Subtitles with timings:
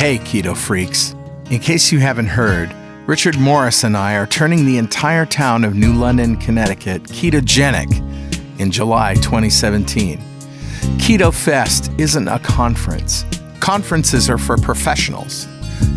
[0.00, 1.14] Hey, keto freaks.
[1.50, 2.74] In case you haven't heard,
[3.06, 7.98] Richard Morris and I are turning the entire town of New London, Connecticut ketogenic
[8.58, 10.18] in July 2017.
[10.96, 13.26] Keto Fest isn't a conference.
[13.60, 15.46] Conferences are for professionals.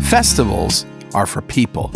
[0.02, 0.84] Festivals
[1.14, 1.90] are for people.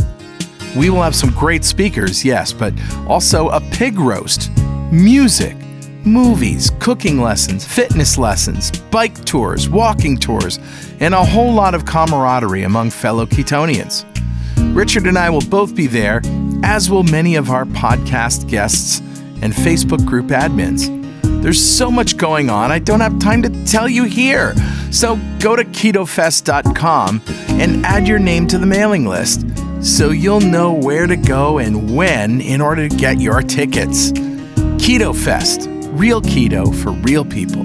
[0.75, 2.73] We will have some great speakers, yes, but
[3.07, 4.51] also a pig roast,
[4.91, 5.59] music,
[6.07, 10.59] movies, cooking lessons, fitness lessons, bike tours, walking tours,
[11.01, 14.05] and a whole lot of camaraderie among fellow Ketonians.
[14.75, 16.21] Richard and I will both be there,
[16.63, 19.01] as will many of our podcast guests
[19.43, 20.95] and Facebook group admins.
[21.43, 24.55] There's so much going on, I don't have time to tell you here.
[24.91, 29.47] So go to ketofest.com and add your name to the mailing list
[29.81, 34.11] so you'll know where to go and when in order to get your tickets.
[34.79, 37.65] Keto Fest, real keto for real people.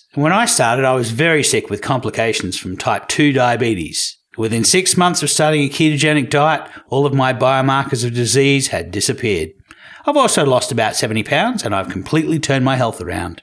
[0.13, 4.17] When I started, I was very sick with complications from type 2 diabetes.
[4.37, 8.91] Within six months of starting a ketogenic diet, all of my biomarkers of disease had
[8.91, 9.51] disappeared.
[10.05, 13.41] I've also lost about 70 pounds and I've completely turned my health around.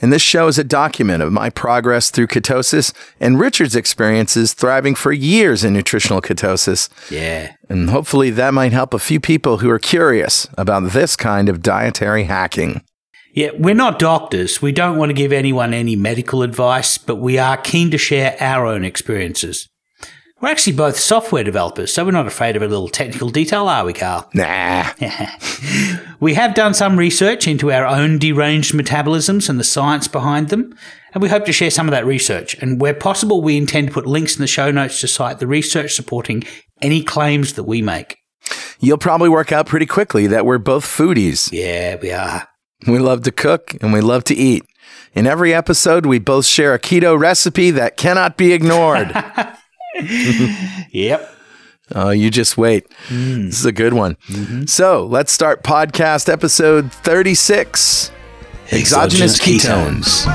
[0.00, 4.94] And this show is a document of my progress through ketosis and Richard's experiences thriving
[4.94, 6.88] for years in nutritional ketosis.
[7.10, 7.54] Yeah.
[7.68, 11.62] And hopefully that might help a few people who are curious about this kind of
[11.62, 12.82] dietary hacking.
[13.36, 14.62] Yeah, we're not doctors.
[14.62, 18.34] We don't want to give anyone any medical advice, but we are keen to share
[18.40, 19.68] our own experiences.
[20.40, 23.84] We're actually both software developers, so we're not afraid of a little technical detail, are
[23.84, 24.30] we, Carl?
[24.32, 24.90] Nah.
[26.20, 30.74] we have done some research into our own deranged metabolisms and the science behind them,
[31.12, 32.54] and we hope to share some of that research.
[32.62, 35.46] And where possible, we intend to put links in the show notes to cite the
[35.46, 36.42] research supporting
[36.80, 38.16] any claims that we make.
[38.80, 41.50] You'll probably work out pretty quickly that we're both foodies.
[41.52, 42.48] Yeah, we are.
[42.84, 44.64] We love to cook and we love to eat.
[45.14, 49.12] In every episode, we both share a keto recipe that cannot be ignored.
[50.90, 51.34] Yep.
[51.94, 52.86] Oh, you just wait.
[53.08, 53.46] Mm.
[53.46, 54.16] This is a good one.
[54.28, 54.66] Mm-hmm.
[54.66, 58.10] So let's start podcast episode 36
[58.72, 60.26] Exogenous, ketones.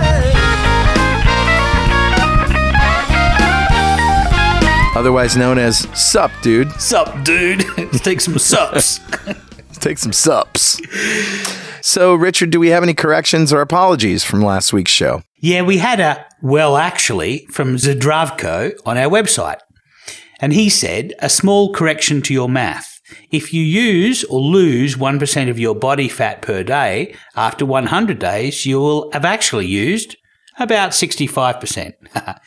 [4.96, 6.72] Otherwise known as SUP, dude.
[6.82, 7.66] Sup, dude?
[7.78, 9.00] Let's take some sups.
[9.82, 10.80] Take some SUPs.
[11.82, 15.24] So, Richard, do we have any corrections or apologies from last week's show?
[15.42, 19.58] yeah, we had a, well, actually, from Zdravko on our website.
[20.40, 23.00] And he said, a small correction to your math.
[23.32, 28.66] If you use or lose 1% of your body fat per day, after 100 days,
[28.66, 30.16] you will have actually used
[30.62, 31.94] about 65%.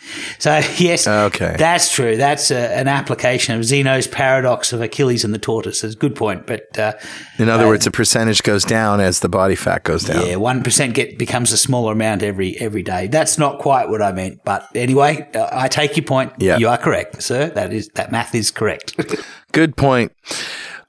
[0.39, 1.55] so, yes, Okay.
[1.59, 2.17] that's true.
[2.17, 5.81] That's a, an application of Zeno's paradox of Achilles and the tortoise.
[5.83, 6.47] That's a good point.
[6.47, 6.93] But uh,
[7.39, 10.27] In other words, the percentage goes down as the body fat goes down.
[10.27, 13.07] yeah, 1% get, becomes a smaller amount every every day.
[13.09, 14.41] That's not quite what I meant.
[14.45, 16.33] But anyway, uh, I take your point.
[16.39, 16.59] Yeah.
[16.59, 17.51] You are correct, sir.
[17.51, 18.95] That is That math is correct.
[19.53, 20.13] Good point.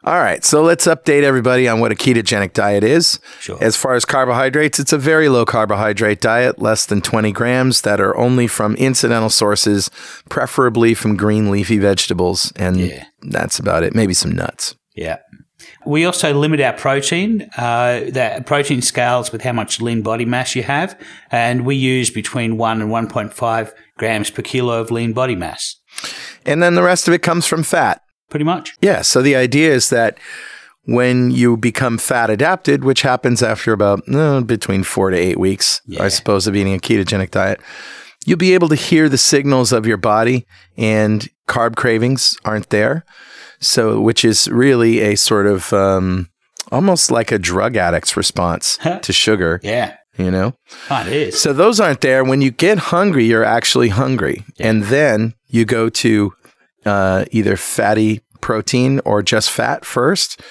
[0.06, 3.20] All right, so let's update everybody on what a ketogenic diet is.
[3.40, 3.58] Sure.
[3.60, 8.00] As far as carbohydrates, it's a very low carbohydrate diet, less than 20 grams, that
[8.00, 9.90] are only from incidental sources,
[10.30, 12.54] preferably from green leafy vegetables.
[12.56, 13.06] And Yeah.
[13.24, 13.96] that's about it.
[13.96, 14.76] Maybe some nuts.
[14.96, 15.18] Yeah.
[15.88, 20.56] We also limit our protein, uh, that protein scales with how much lean body mass
[20.56, 20.96] you have,
[21.32, 25.78] and we use between 1 and 1.5 grams per kilo of lean body mass.
[26.46, 28.02] And then the rest of it comes from fat.
[28.30, 28.76] Pretty much.
[28.82, 29.02] Yeah.
[29.02, 30.18] So the idea is that
[30.86, 35.82] when you become fat adapted, which happens after about uh, between four to eight weeks,
[36.00, 37.60] I suppose, of eating a ketogenic diet,
[38.26, 40.46] you'll be able to hear the signals of your body
[40.78, 43.04] and carb cravings aren't there.
[43.60, 46.30] So, which is really a sort of um,
[46.72, 49.96] almost like a drug addict's response to sugar, Yeah.
[50.18, 50.54] you know?
[50.92, 51.40] Oh, it is.
[51.40, 52.24] So those aren't there.
[52.24, 54.44] When you get hungry, you're actually hungry.
[54.60, 56.34] And then you go to
[56.86, 60.42] uh, either fatty protein or just fat first.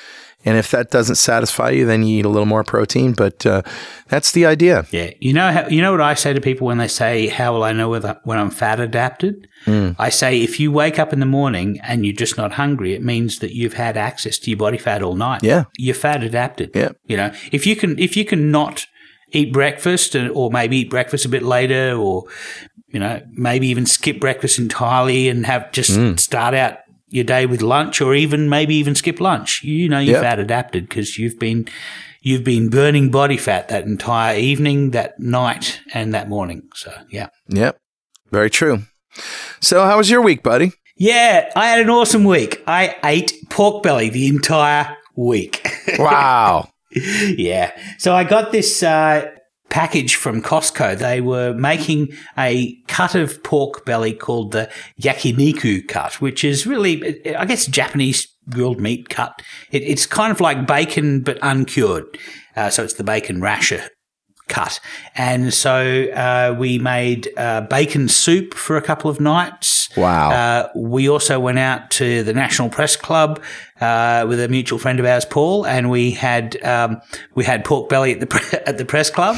[0.47, 3.13] And if that doesn't satisfy you, then you eat a little more protein.
[3.13, 3.63] But uh,
[4.09, 4.85] that's the idea.
[4.91, 7.55] Yeah, you know how, you know what I say to people when they say, "How
[7.55, 9.97] will I know whether when I'm fat adapted?" Mm.
[9.99, 13.03] I say, if you wake up in the morning and you're just not hungry, it
[13.03, 15.43] means that you've had access to your body fat all night.
[15.43, 15.65] Yeah.
[15.79, 16.73] you're fat adapted.
[16.75, 16.91] Yeah.
[17.07, 18.87] you know, if you can if you can not
[19.33, 22.25] eat breakfast and, or maybe eat breakfast a bit later, or
[22.89, 26.19] you know, maybe even skip breakfast entirely and have just Mm.
[26.21, 26.79] start out
[27.09, 29.63] your day with lunch, or even maybe even skip lunch.
[29.65, 30.23] You know, you've Yep.
[30.23, 31.67] fat adapted because you've been
[32.23, 36.63] you've been burning body fat that entire evening, that night, and that morning.
[36.75, 37.29] So yeah.
[37.49, 37.77] Yep.
[38.33, 38.83] Very true.
[39.61, 40.73] So, how was your week, buddy?
[40.97, 42.63] Yeah, I had an awesome week.
[42.67, 45.69] I ate pork belly the entire week.
[45.99, 46.69] Wow.
[46.95, 47.73] Yeah.
[47.99, 49.31] So I got this uh,
[49.69, 50.99] package from Costco.
[50.99, 54.71] They were making a cut of pork belly called the
[55.01, 59.43] yakiniku cut, which is really, I guess, Japanese grilled meat cut.
[59.71, 62.19] It, it's kind of like bacon but uncured.
[62.57, 63.89] Uh, so it's the bacon rasher
[64.49, 64.79] cut.
[65.17, 69.84] And so uh, we made uh, bacon soup for a couple of nights.
[69.97, 70.31] Wow.
[70.31, 73.43] Uh, we also went out to the National Press Club
[73.81, 77.01] uh, with a mutual friend of ours, Paul, and we had um,
[77.35, 79.37] we had pork belly at the pre- at the press club,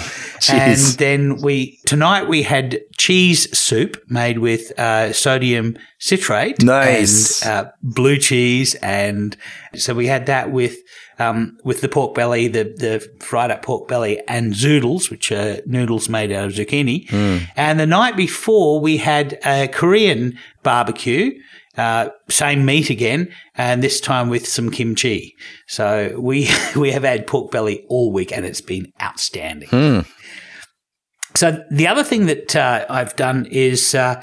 [0.51, 7.45] and then we tonight we had cheese soup made with uh, sodium citrate, Nice.
[7.45, 9.37] and uh, blue cheese, and
[9.75, 10.77] so we had that with.
[11.19, 15.61] Um, with the pork belly, the, the fried up pork belly and zoodles, which are
[15.65, 17.11] noodles made out of zucchini.
[17.57, 21.33] And the night before we had a Korean barbecue,
[21.79, 25.35] uh, same meat again, and this time with some kimchi.
[25.67, 29.69] So we, we have had pork belly all week and it's been outstanding.
[29.71, 30.01] Hmm.
[31.35, 34.23] So the other thing that uh, I've done is uh,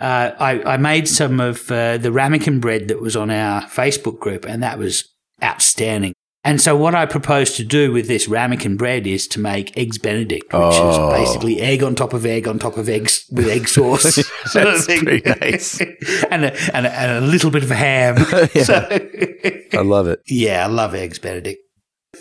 [0.00, 4.18] uh, I, I made some of uh, the ramekin bread that was on our Facebook
[4.18, 5.04] group, and that was
[5.42, 6.14] outstanding.
[6.46, 9.96] And so what I propose to do with this ramekin bread is to make eggs
[9.98, 11.10] Benedict, which Oh.
[11.14, 14.16] is basically egg on top of egg on top of eggs with egg sauce.
[14.54, 15.80] That's pretty nice.
[16.30, 18.16] and, a, and, a, and a little bit of ham.
[18.64, 18.86] So-
[19.72, 20.20] I love it.
[20.26, 21.60] yeah, I love eggs Benedict.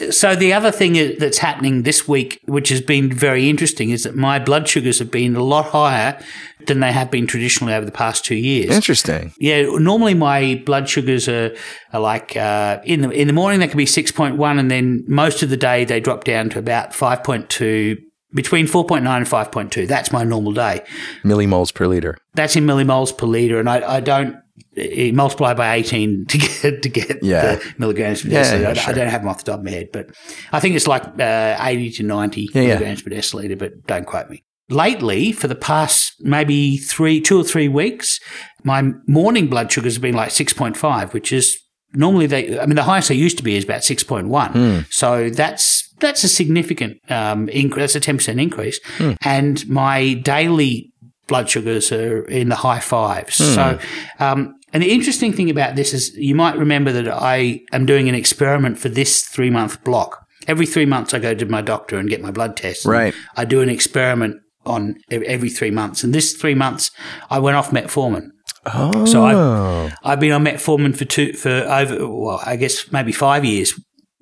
[0.10, 4.16] So the other thing that's happening this week, which has been very interesting, is that
[4.16, 6.20] my blood sugars have been a lot higher
[6.68, 8.72] than they have been traditionally over the past two years.
[8.72, 9.34] Interesting.
[9.40, 11.56] Yeah, normally my blood sugars are,
[11.94, 14.70] are like uh, in the in the morning they can be six point one, and
[14.72, 17.98] then most of the day they drop down to about five point two,
[18.34, 19.86] between four point nine and five point two.
[19.88, 20.84] That's my normal day.
[21.24, 22.18] Millimoles per liter.
[22.34, 24.36] That's in millimoles per liter, and I, I don't
[24.78, 27.56] eh, multiply by eighteen to get to get Yeah.
[27.56, 28.76] the milligrams per Yeah, deciliter.
[28.76, 30.08] yeah, I, I don't have them off the top of my head, but
[30.52, 32.68] I think it's like uh, eighty to ninety Yeah, yeah.
[32.70, 33.58] milligrams per deciliter.
[33.58, 34.44] But don't quote me.
[34.70, 38.20] Lately, for the past maybe three, two or three weeks,
[38.64, 41.60] my morning blood sugars have been like six point five, which is
[41.94, 42.60] normally they.
[42.60, 44.52] I mean, the highest they used to be is about six point one.
[44.52, 44.80] Hmm.
[44.90, 47.82] So that's that's a significant um, increase.
[47.82, 49.12] That's a ten percent increase, Hmm.
[49.22, 50.92] and my daily
[51.28, 53.38] blood sugars are in the high fives.
[53.40, 53.44] Hmm.
[53.56, 53.80] So,
[54.20, 58.08] um, and the interesting thing about this is you might remember that I am doing
[58.10, 60.26] an experiment for this three month block.
[60.48, 62.86] Every three months, I go to my doctor and get my blood test.
[62.86, 63.14] Right.
[63.38, 66.04] I do an experiment on every three months.
[66.04, 66.92] And this three months,
[67.30, 68.30] I went off metformin.
[68.66, 69.06] Oh.
[69.06, 73.44] So I- I've been on metformin for two, for over, well, I guess maybe five
[73.44, 73.74] years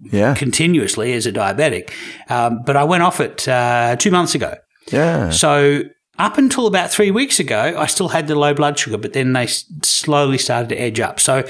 [0.01, 0.33] yeah.
[0.33, 1.91] continuously as a diabetic.
[2.29, 4.55] Um, but I went off it uh, two months ago.
[4.91, 5.29] Yeah.
[5.29, 5.83] So
[6.17, 9.33] up until about three weeks ago, I still had the low blood sugar, but then
[9.33, 11.19] they slowly started to edge up.
[11.19, 11.48] So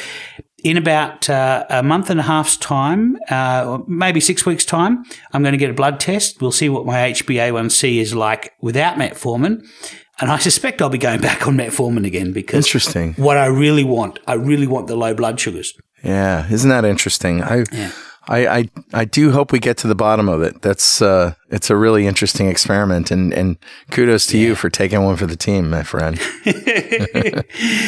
[0.63, 5.03] in about uh, a month and a half's time, uh, or maybe six weeks' time,
[5.33, 6.41] I'm going to get a blood test.
[6.41, 9.65] We'll see what my HbA1c is like without metformin.
[10.19, 13.13] And I suspect I'll be going back on metformin again because Interesting.
[13.15, 15.73] what I really want, I really want the low blood sugars.
[16.03, 16.47] Yeah.
[16.51, 17.41] Isn't that interesting?
[17.41, 17.91] I, Yeah.
[18.27, 20.61] I, I, I do hope we get to the bottom of it.
[20.61, 23.57] That's, uh, it's a really interesting experiment and, and
[23.89, 26.19] kudos to you for taking one for the team, my friend.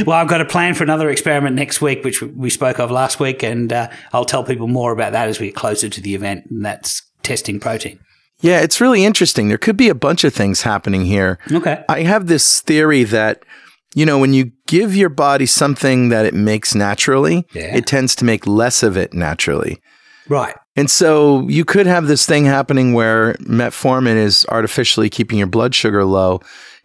[0.06, 3.20] well, I've got a plan for another experiment next week, which we spoke of last
[3.20, 6.16] week, and uh, I'll tell people more about that as we get closer to the
[6.16, 8.00] event, and that's testing protein.
[8.42, 8.60] Yeah.
[8.62, 9.48] It's really interesting.
[9.48, 11.40] There could be a bunch of things happening here.
[11.52, 11.86] Okay.
[11.88, 13.44] I have this theory that,
[13.96, 17.75] you know, when you give your body something that it makes naturally, Yeah.
[17.75, 19.80] it tends to make less of it naturally.
[20.30, 20.56] Right.
[20.75, 25.75] And so you could have this thing happening where metformin is artificially keeping your blood
[25.75, 26.39] sugar low.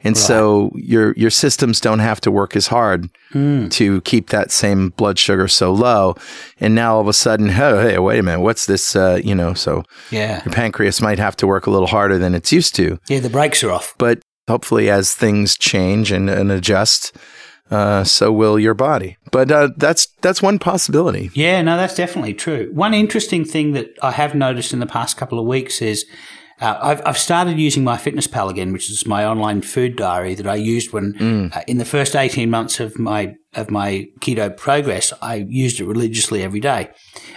[0.05, 4.91] And so your your systems don't have to work as hard to keep that same
[4.91, 6.15] blood sugar so low.
[6.61, 8.95] And now all of a sudden, oh, hey, wait a minute, what's this?
[8.95, 10.45] Uh, you know, so Yeah.
[10.45, 12.99] your pancreas might have to work a little harder than it's used to.
[13.09, 13.95] Yeah, the brakes are off.
[13.99, 17.17] But hopefully, as things change and, and adjust,
[17.71, 19.17] uh, so will your body.
[19.31, 21.31] But uh, that's that's one possibility.
[21.35, 22.71] Yeah, no, that's definitely true.
[22.73, 26.05] One interesting thing that I have noticed in the past couple of weeks is
[26.61, 30.57] uh, I've, I've started using MyFitnessPal again, which is my online food diary that I
[30.57, 31.57] used when Mm.
[31.57, 35.13] uh, in the first eighteen months of my of my keto progress.
[35.23, 36.89] I used it religiously every day,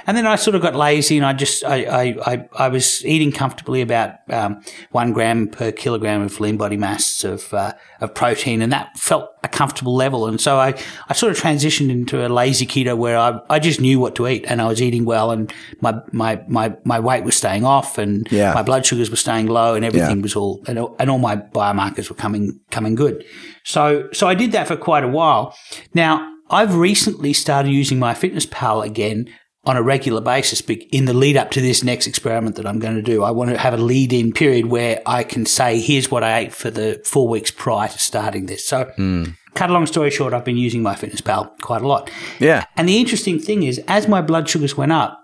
[0.07, 3.05] and then I sort of got lazy and I just I I, I, I was
[3.05, 8.13] eating comfortably about um, one gram per kilogram of lean body mass of uh, of
[8.13, 10.27] protein, and that felt a comfortable level.
[10.27, 10.75] And so I,
[11.09, 14.27] I sort of transitioned into a lazy keto where I, I just knew what to
[14.27, 17.97] eat and I was eating well and my, my, my, my weight was staying off
[17.97, 18.53] and Yeah.
[18.53, 20.21] my blood sugars were staying low and everything Yeah.
[20.21, 23.25] was all, and, all- and all my biomarkers were coming, coming good.
[23.63, 25.55] So, so I did that for quite a while.
[25.95, 29.27] Now I've recently started using MyFitnessPal again
[29.63, 32.95] on a regular basis in the lead up to this next experiment that I'm going
[32.95, 33.23] to do.
[33.23, 36.39] I want to have a lead in period where I can say, here's what I
[36.39, 38.65] ate for the four weeks prior to starting this.
[38.65, 39.25] So, hmm.
[39.53, 42.09] cut a long story short, I've been using MyFitnessPal quite a lot.
[42.39, 42.65] Yeah.
[42.75, 45.19] And the interesting thing is, as my blood sugars went up,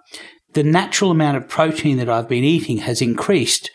[0.54, 3.72] the natural amount of protein that I've been eating has increased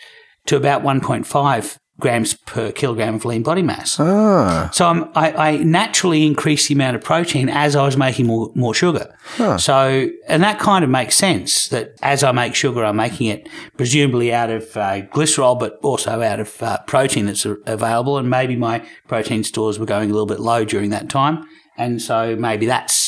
[0.47, 3.97] to about 1.5 grams per kilogram of lean body mass.
[4.01, 4.71] Ah.
[4.73, 8.51] So I'm, I, I naturally increased the amount of protein as I was making more,
[8.55, 9.15] more sugar.
[9.59, 13.49] So, and that kind of makes sense that as I make sugar, I'm making it
[13.77, 18.19] presumably out of uh, glycerol, but also out of uh, protein that's a- available.
[18.19, 21.45] And maybe my protein stores were going a little bit low during that time.
[21.79, 23.02] And so maybe that's,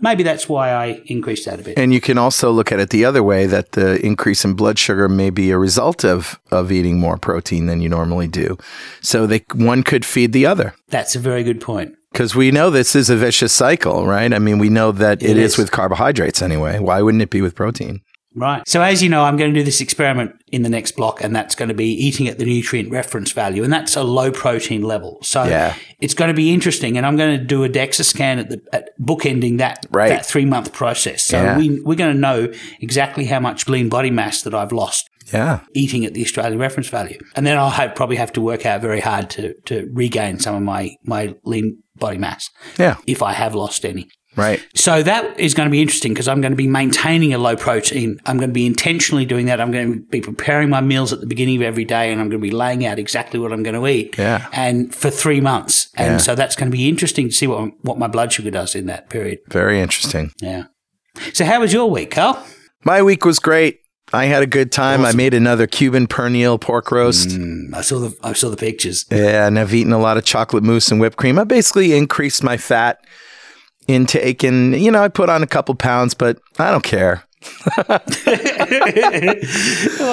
[0.00, 1.78] maybe that's why I increased that a bit.
[1.78, 4.78] And you can also look at it the other way that the increase in blood
[4.78, 8.56] sugar may be a result of, of eating more protein than you normally do.
[9.00, 10.74] So they, one could feed the other.
[10.88, 11.94] That's a very good point.
[12.12, 14.32] Because we know this is a vicious cycle, right?
[14.32, 15.52] I mean, we know that It it is.
[15.52, 15.58] is.
[15.58, 16.78] with carbohydrates anyway.
[16.78, 18.00] Why wouldn't it be with protein?
[18.34, 18.62] Right.
[18.68, 21.34] So as you know, I'm going to do this experiment in the next block, and
[21.34, 24.82] that's going to be eating at the nutrient reference value, and that's a low protein
[24.82, 25.18] level.
[25.22, 25.74] So Yeah.
[26.00, 28.60] it's going to be interesting, and I'm going to do a DEXA scan at the
[28.72, 30.08] at bookending that Right.
[30.10, 31.24] that three month process.
[31.24, 31.56] So Yeah.
[31.58, 35.60] we we're going to know exactly how much lean body mass that I've lost Yeah.
[35.74, 38.80] eating at the Australian reference value, and then I'll have, probably have to work out
[38.82, 42.96] very hard to to regain some of my my lean body mass Yeah.
[43.06, 44.06] if I have lost any.
[44.38, 44.64] Right.
[44.74, 47.56] So that is going to be interesting because I'm going to be maintaining a low
[47.56, 48.20] protein.
[48.24, 49.60] I'm going to be intentionally doing that.
[49.60, 52.28] I'm going to be preparing my meals at the beginning of every day and I'm
[52.28, 54.16] going to be laying out exactly what I'm going to eat.
[54.16, 54.48] Yeah.
[54.52, 55.90] And for three months.
[55.96, 56.18] And Yeah.
[56.18, 58.86] so that's going to be interesting to see what, what my blood sugar does in
[58.86, 59.40] that period.
[59.48, 60.30] Very interesting.
[60.40, 60.64] Yeah.
[61.32, 62.42] So how was your week, Carl?
[62.84, 63.80] My week was great.
[64.12, 65.04] I had a good time.
[65.04, 67.28] I made another Cuban pernil pork roast.
[67.28, 69.04] Mm, I saw the, I saw the pictures.
[69.10, 71.38] Yeah, and I've eaten a lot of chocolate mousse and whipped cream.
[71.38, 73.04] I basically increased my fat
[73.88, 77.24] intake, and you know, I put on a couple pounds, but I don't care.
[77.88, 78.00] well,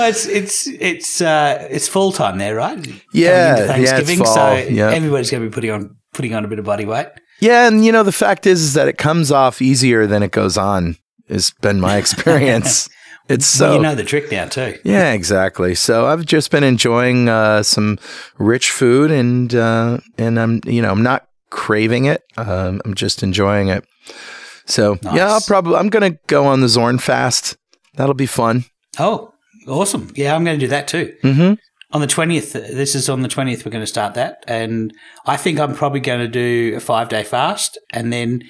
[0.07, 2.85] it's, it's, it's, uh, it's fall time there, right?
[3.13, 4.19] Yeah, yeah, Thanksgiving.
[4.19, 4.91] fall, So yeah.
[4.91, 7.07] everybody's going to be putting on, putting on a bit of body weight.
[7.39, 10.31] Yeah, and you know, the fact is, is that it comes off easier than it
[10.31, 10.97] goes on.
[11.29, 12.87] Has been my experience.
[13.27, 14.77] it's so well, you know the trick now too.
[14.83, 15.73] Yeah, exactly.
[15.75, 17.97] So I've just been enjoying uh, some
[18.37, 22.23] rich food, and uh, and I'm you know I'm not craving it.
[22.37, 23.85] Um, I'm just enjoying it.
[24.65, 27.57] So yeah, I'll probably I'm gonna go on the Zorn fast.
[27.95, 28.65] That'll be fun.
[28.99, 29.33] Oh,
[29.67, 30.11] awesome.
[30.15, 31.15] Yeah, I'm going to do that too.
[31.23, 31.53] Mm-hmm.
[31.91, 34.43] On the 20th, this is on the 20th, we're going to start that.
[34.47, 34.93] And
[35.25, 37.77] I think I'm probably going to do a five day fast.
[37.93, 38.43] And then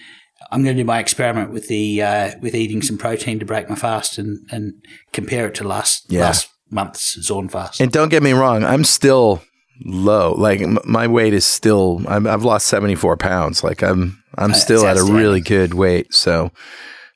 [0.51, 3.69] I'm going to do my experiment with the, uh, with eating some protein to break
[3.69, 4.73] my fast and, and
[5.13, 6.21] compare it to last, Yeah.
[6.21, 7.79] last month's Zorn fast.
[7.79, 9.43] And don't get me wrong, I'm still
[9.83, 10.33] low.
[10.33, 12.01] Like m- my weight is still.
[12.07, 13.63] I'm, I've lost 74 pounds.
[13.63, 16.13] Like I'm I'm that's still at a really good weight.
[16.13, 16.51] So.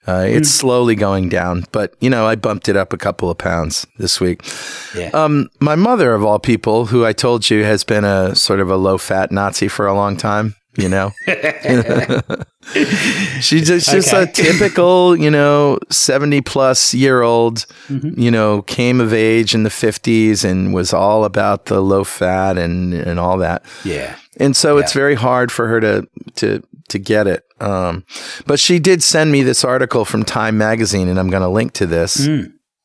[0.08, 3.38] Uh, it's slowly going down, but you know, I bumped it up a couple of
[3.38, 4.42] pounds this week.
[4.96, 5.10] yeah.
[5.14, 8.72] Um, my mother, of all people, who I told you has been a sort of
[8.72, 11.12] a low fat Nazi for a long time, you know,
[13.42, 19.14] she's just, just a typical, you know, 70 plus year old, you know, came of
[19.14, 23.64] age in the 50s and was all about the low fat and, and all that.
[23.84, 24.16] yeah.
[24.40, 27.46] And so it's very hard for her to to to get it.
[27.60, 28.06] Um,
[28.46, 31.74] but she did send me this article from Time Magazine, and I'm going to link
[31.74, 32.26] to this.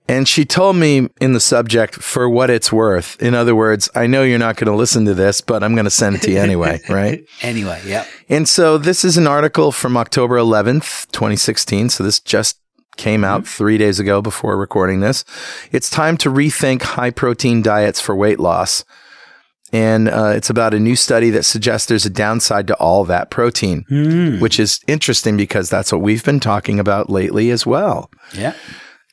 [0.07, 3.21] And she told me in the subject for what it's worth.
[3.23, 5.87] In other words, I know you're not going to listen to this, but I'm going
[5.87, 7.25] to send it to you anyway, right?
[7.41, 8.05] Anyway, yeah.
[8.29, 11.89] And so this is an article from October 11th, 2016.
[11.89, 12.61] So this just
[12.97, 15.25] came out three days ago before recording this.
[15.73, 18.85] It's time to rethink high protein diets for weight loss.
[19.73, 23.31] And uh, it's about a new study that suggests there's a downside to all that
[23.31, 23.85] protein,
[24.39, 28.09] which is interesting because that's what we've been talking about lately as well.
[28.33, 28.55] Yeah.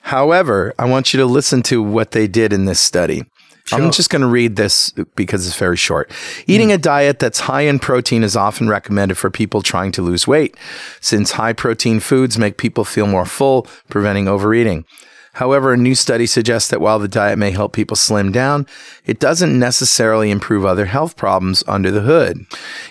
[0.01, 3.23] However, I want you to listen to what they did in this study.
[3.71, 6.11] I'm just going to read this because it's very short.
[6.47, 6.73] Eating mm.
[6.73, 10.57] a diet that's high in protein is often recommended for people trying to lose weight,
[10.99, 14.85] since high protein foods make people feel more full, preventing overeating.
[15.33, 18.67] However, a new study suggests that while the diet may help people slim down,
[19.05, 22.45] it doesn't necessarily improve other health problems under the hood.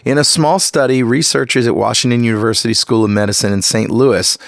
[0.06, 3.90] In a small study, researchers at Washington University School of Medicine in St.
[3.90, 4.38] Louis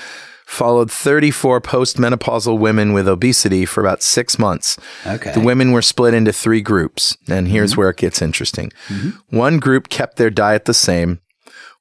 [0.52, 4.78] followed 34 postmenopausal women with obesity for about six months.
[5.06, 5.32] Okay.
[5.32, 7.80] The women were split into three groups, and here's mm-hmm.
[7.80, 8.71] where it gets interesting.
[8.88, 9.37] Mm-hmm.
[9.37, 11.21] One group kept their diet the same.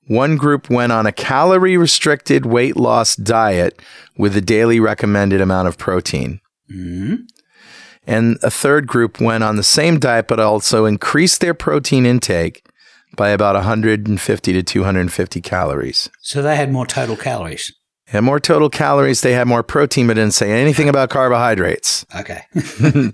[0.08, 3.80] One group went on a calorie restricted weight loss diet
[4.18, 6.40] with a daily recommended amount of protein.
[6.74, 7.16] Mm-hmm.
[8.08, 12.66] And a third group went on the same diet, but also increased their protein intake
[13.18, 16.10] by about 150 to 250 calories.
[16.22, 17.74] So they had more total calories.
[18.14, 22.42] And more total calories, they had more protein, but didn't say anything about carbohydrates Okay.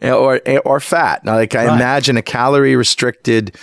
[0.02, 1.24] or or fat.
[1.24, 1.74] Now, like I Right.
[1.74, 3.56] imagine a calorie restricted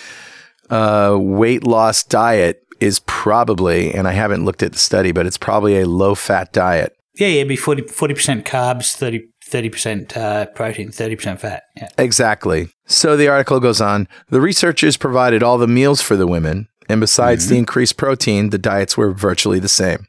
[0.70, 5.38] uh, weight loss diet is probably, and I haven't looked at the study, but it's
[5.38, 6.94] probably a low fat diet.
[7.18, 11.63] yeah, yeah, it'd be 40 percent carbs, 30 percent uh, protein, thirty percent fat.
[11.77, 11.89] Yeah.
[11.98, 12.70] Exactly.
[12.88, 14.08] So the article goes on.
[14.30, 18.58] The researchers provided all the meals for the women, and besides the increased protein, the
[18.58, 20.08] diets were virtually the same.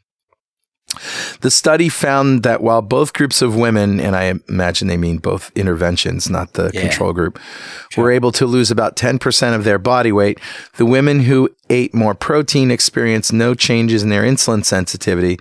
[1.40, 5.50] The study found that while both groups of women, and I imagine they mean both
[5.54, 6.80] interventions, not the Yeah.
[6.82, 7.38] control group,
[7.96, 10.38] were able to lose about 10% of their body weight,
[10.76, 15.38] the women who ate more protein experienced no changes in their insulin sensitivity,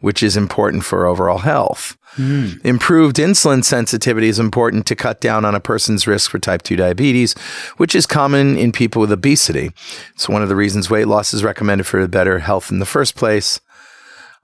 [0.00, 1.96] which is important for overall health.
[2.16, 2.48] Hmm.
[2.62, 6.76] Improved insulin sensitivity is important to cut down on a person's risk for type 2
[6.76, 7.34] diabetes,
[7.78, 9.70] which is common in people with obesity.
[10.14, 13.14] It's one of the reasons weight loss is recommended for better health in the first
[13.16, 13.60] place.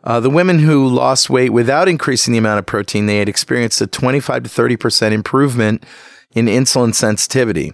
[0.04, 3.80] Uh, the women who lost weight without increasing the amount of protein they had experienced
[3.80, 5.84] a 25 to 30% improvement
[6.34, 7.72] in insulin sensitivity.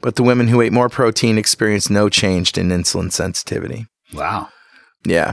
[0.00, 3.86] But the women who ate more protein experienced no change in insulin sensitivity.
[4.14, 4.48] Wow.
[5.04, 5.32] Yeah.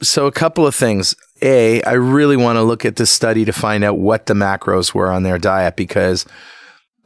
[0.00, 1.14] So, a couple of things.
[1.42, 4.94] A, I really want to look at this study to find out what the macros
[4.94, 6.24] were on their diet because,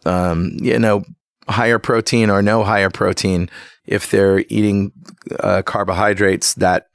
[0.04, 1.04] um, you know,
[1.48, 3.48] higher protein or no higher protein,
[3.86, 4.92] if they're eating
[5.40, 6.88] uh, carbohydrates, that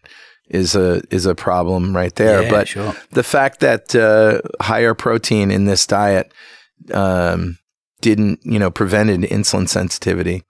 [0.52, 2.44] is a is a problem right there.
[2.44, 2.94] Yeah, but sure.
[3.12, 6.34] the fact that uh, higher protein in this diet
[6.94, 7.58] um,
[8.02, 10.44] didn't, you know, prevented insulin sensitivity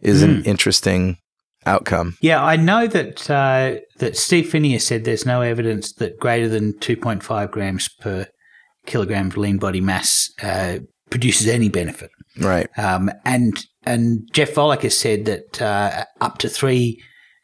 [0.00, 1.18] is an interesting
[1.66, 2.16] outcome.
[2.20, 6.74] Yeah, I know that uh, that Steve Phinney's said there's no evidence that greater than
[6.74, 8.26] 2.5 grams per
[8.86, 10.78] kilogram of lean body mass uh,
[11.10, 12.10] produces any benefit.
[12.38, 12.68] Right.
[12.78, 17.02] Um, and and Jeff Volek has said that uh, up to three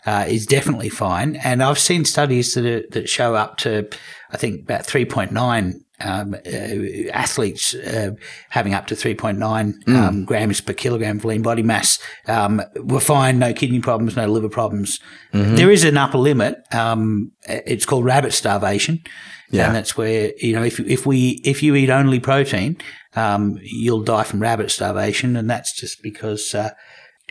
[0.09, 1.37] uh, is definitely fine.
[1.37, 3.89] And I've seen studies that are, that show up to
[4.35, 5.67] I think about three point nine.
[6.01, 8.11] Um, uh, athletes uh,
[8.51, 13.41] having up to 3.9 um, grams per kilogram of lean body mass um, were fine,
[13.41, 15.01] no kidney problems, no liver problems.
[15.33, 16.55] There is an upper limit.
[16.73, 19.01] Um, it's called rabbit starvation,
[19.51, 19.67] Yeah.
[19.67, 22.77] and that's where you know if if we if you eat only protein,
[23.17, 26.71] um, you'll die from rabbit starvation, and that's just because uh,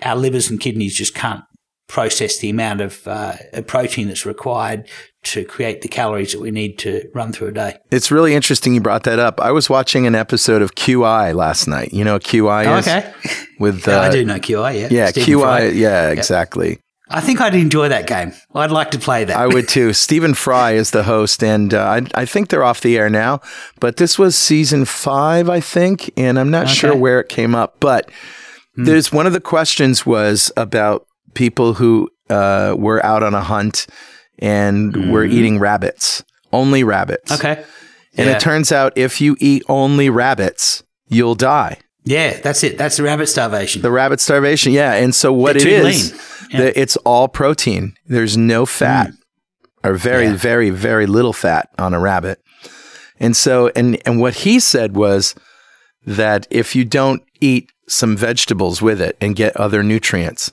[0.02, 1.44] our livers and kidneys just can't
[1.88, 3.34] process the amount of uh,
[3.65, 4.88] protein that's required
[5.23, 7.78] to create the calories that we need to run through a day.
[7.91, 9.39] It's really interesting you brought that up.
[9.41, 11.93] I was watching an episode of QI last night.
[11.93, 12.88] You know what QI is?
[12.88, 13.13] Oh, okay,
[13.60, 14.82] With Yeah, uh, I do know QI.
[14.82, 15.41] Yeah, Yeah, Stephen QI.
[15.41, 15.63] Fry.
[15.67, 16.80] Yeah, exactly.
[17.10, 18.34] I think I'd enjoy that game.
[18.54, 19.38] I'd like to play that.
[19.38, 19.93] I would too.
[20.06, 23.39] Stephen Fry is the host, and uh, I, I think they're off the air now.
[23.80, 26.97] But this was season five, I think, and I'm not sure Okay.
[26.97, 27.02] Hmm.
[27.02, 27.78] where it came up.
[27.80, 28.12] But
[28.76, 31.07] there's one of the questions was about
[31.38, 33.88] people who uh, were out on a hunt
[34.39, 37.30] and were eating rabbits, only rabbits.
[37.32, 37.36] Hmm.
[37.38, 37.63] okay.
[38.17, 38.36] And Yeah.
[38.36, 41.78] it turns out if you eat only rabbits, you'll die.
[42.04, 42.78] Yeah, that's it.
[42.78, 43.82] That's the rabbit starvation.
[43.82, 44.93] The rabbit starvation, yeah.
[44.93, 46.19] And so what They're it lean.
[46.50, 46.62] Yeah.
[46.62, 47.93] the- it's all protein.
[48.08, 49.12] There's no fat,
[49.84, 50.34] or very, Yeah.
[50.50, 52.39] very, very little fat on a rabbit.
[53.19, 55.36] And so, and and what he said was
[56.06, 60.52] that if you don't eat some vegetables with it and get other nutrients,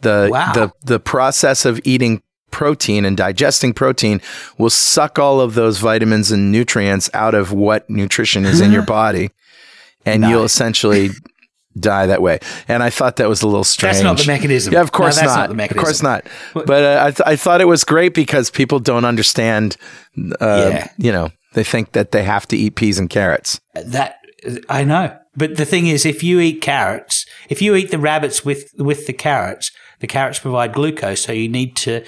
[0.00, 0.52] the Wow.
[0.52, 4.20] the the process of eating protein and digesting protein
[4.58, 8.82] will suck all of those vitamins and nutrients out of what nutrition is in your
[9.00, 9.30] body,
[10.06, 11.10] and you'll essentially
[11.80, 12.38] die that way.
[12.68, 13.94] And I thought that was a little strange.
[13.94, 14.72] That's not the mechanism.
[14.72, 15.56] Yeah, of course No, that's not.
[15.56, 16.24] not Of course not.
[16.54, 19.76] But uh, I, th- I thought it was great because people don't understand.
[20.40, 20.88] Uh, Yeah.
[20.96, 23.60] You know, they think that they have to eat peas and carrots.
[23.74, 24.18] That
[24.68, 28.44] I know, but the thing is, if you eat carrots, if you eat the rabbits
[28.44, 29.72] with with the carrots,
[30.04, 32.04] the carrots provide glucose, so you need to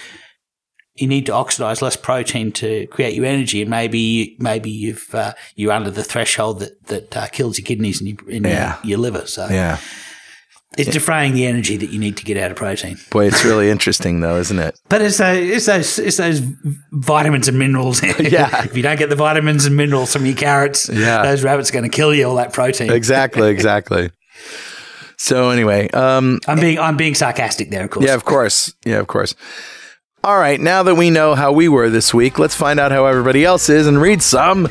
[0.96, 5.32] you need to oxidize less protein to create your energy, and maybe maybe you've uh,
[5.54, 8.76] you're under the threshold that that uh, kills your kidneys and, your, and Yeah.
[8.82, 9.26] your, your liver.
[9.26, 9.78] So Yeah.
[10.76, 12.98] it's defraying the energy that you need to get out of protein.
[13.10, 14.78] Boy, it's really interesting though, isn't it?
[14.90, 16.40] But it's those it's those it's those
[16.92, 18.02] vitamins and minerals.
[18.20, 18.64] Yeah.
[18.68, 21.22] if you don't get the vitamins and minerals from your carrots, Yeah.
[21.22, 22.28] those rabbits are going to kill you.
[22.28, 22.90] All that protein.
[22.92, 24.10] Exactly, exactly.
[25.16, 28.06] So anyway, um I'm being I'm being sarcastic there, of course.
[28.06, 28.74] yeah, of course.
[28.84, 29.34] Yeah, of course.
[30.24, 33.06] All right, now that we know how we were this week, let's find out how
[33.06, 34.62] everybody else is and read some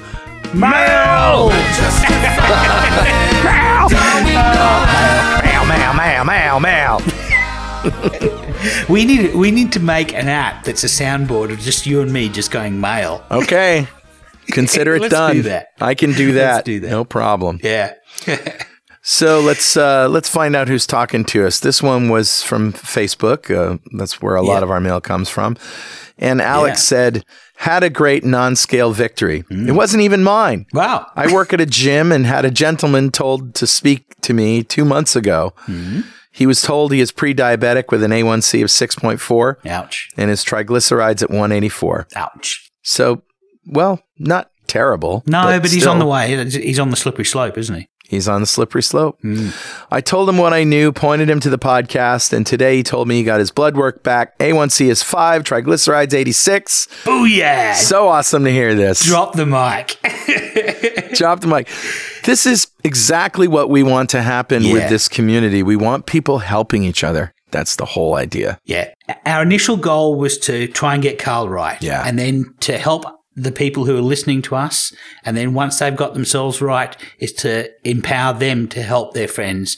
[0.53, 1.49] mail.
[4.35, 7.01] Mail, mail, mail, mail, mail.
[8.89, 12.11] We need we need to make an app that's a soundboard of just you and
[12.11, 13.23] me just going mail.
[13.29, 13.87] Okay.
[14.47, 15.43] Consider it done.
[15.43, 15.59] do.
[15.79, 16.65] I can do that.
[16.65, 16.89] Do that.
[16.89, 17.59] No problem.
[17.61, 17.93] Yeah.
[19.07, 21.59] So let's uh, let's find out who's talking to us.
[21.59, 23.55] This one was from Facebook.
[23.55, 24.63] Uh, that's where a lot Yeah.
[24.63, 25.57] of our mail comes from.
[26.17, 26.97] And Alex Yeah.
[26.97, 27.25] said,
[27.57, 29.43] "Had a great non-scale victory.
[29.51, 29.67] Mm.
[29.67, 30.65] It wasn't even mine.
[30.73, 31.05] Wow.
[31.15, 34.85] I work at a gym and had a gentleman told to speak to me two
[34.85, 35.53] months ago.
[35.67, 36.01] Mm-hmm.
[36.31, 40.09] He was told he is pre-diabetic with an A1C of 6.4 Ouch.
[40.17, 42.07] and his triglycerides at 184.
[42.15, 42.71] Ouch.
[42.81, 43.21] So,
[43.67, 45.23] well, not terrible.
[45.27, 45.91] No, but, he's still.
[45.91, 46.49] on the way.
[46.49, 47.87] He's on the slippery slope, isn't he?
[48.15, 49.19] He's on the slippery slope.
[49.21, 49.49] Hmm.
[49.91, 53.07] I told him what I knew, pointed him to the podcast, and today he told
[53.07, 54.37] me he got his blood work back.
[54.39, 56.87] A1C is 5, triglycerides 86.
[57.03, 57.75] Booyah!
[57.75, 59.05] So awesome to hear this.
[59.05, 59.97] Drop the mic.
[61.13, 61.69] Drop the mic.
[62.23, 65.61] This is exactly what we want to happen with this community.
[65.63, 67.33] We want people helping each other.
[67.51, 68.59] That's the whole idea.
[68.65, 68.93] yeah.
[69.25, 71.81] Our initial goal was to try and get Carl right.
[71.81, 72.03] Yeah.
[72.05, 74.93] And then to help the people who are listening to us.
[75.23, 79.77] And then once they've got themselves right, is to empower them to help their friends.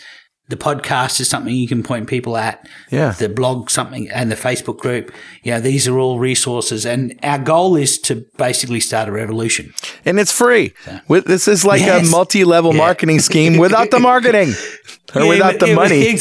[0.49, 2.65] The podcast is something you can point people at.
[2.89, 3.11] Yeah.
[3.11, 5.11] The blog, something, and the Facebook group.
[5.43, 6.85] You know, these are all resources.
[6.85, 9.73] And our goal is to basically start a revolution.
[10.05, 10.73] And it's free.
[11.09, 12.07] With, this is like Yes.
[12.07, 12.77] a multi level Yeah.
[12.77, 14.53] marketing scheme without the marketing
[15.15, 16.17] or Yeah, without the yeah, money.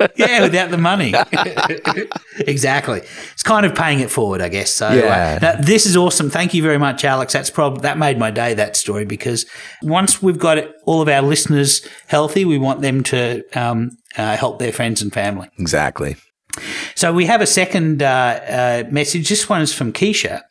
[0.16, 1.12] yeah, without the money.
[2.40, 3.00] exactly.
[3.32, 4.72] It's kind of paying it forward, I guess.
[4.72, 5.38] So Yeah.
[5.42, 6.30] uh, this is awesome.
[6.30, 7.32] Thank you very much, Alex.
[7.32, 8.54] That's probably that made my day.
[8.54, 9.46] That story because
[9.82, 14.58] once we've got all of our listeners healthy, we want them to um, uh, help
[14.58, 15.48] their friends and family.
[15.58, 16.16] Exactly.
[16.94, 19.28] So we have a second uh, uh, message.
[19.28, 20.42] This one is from Keisha,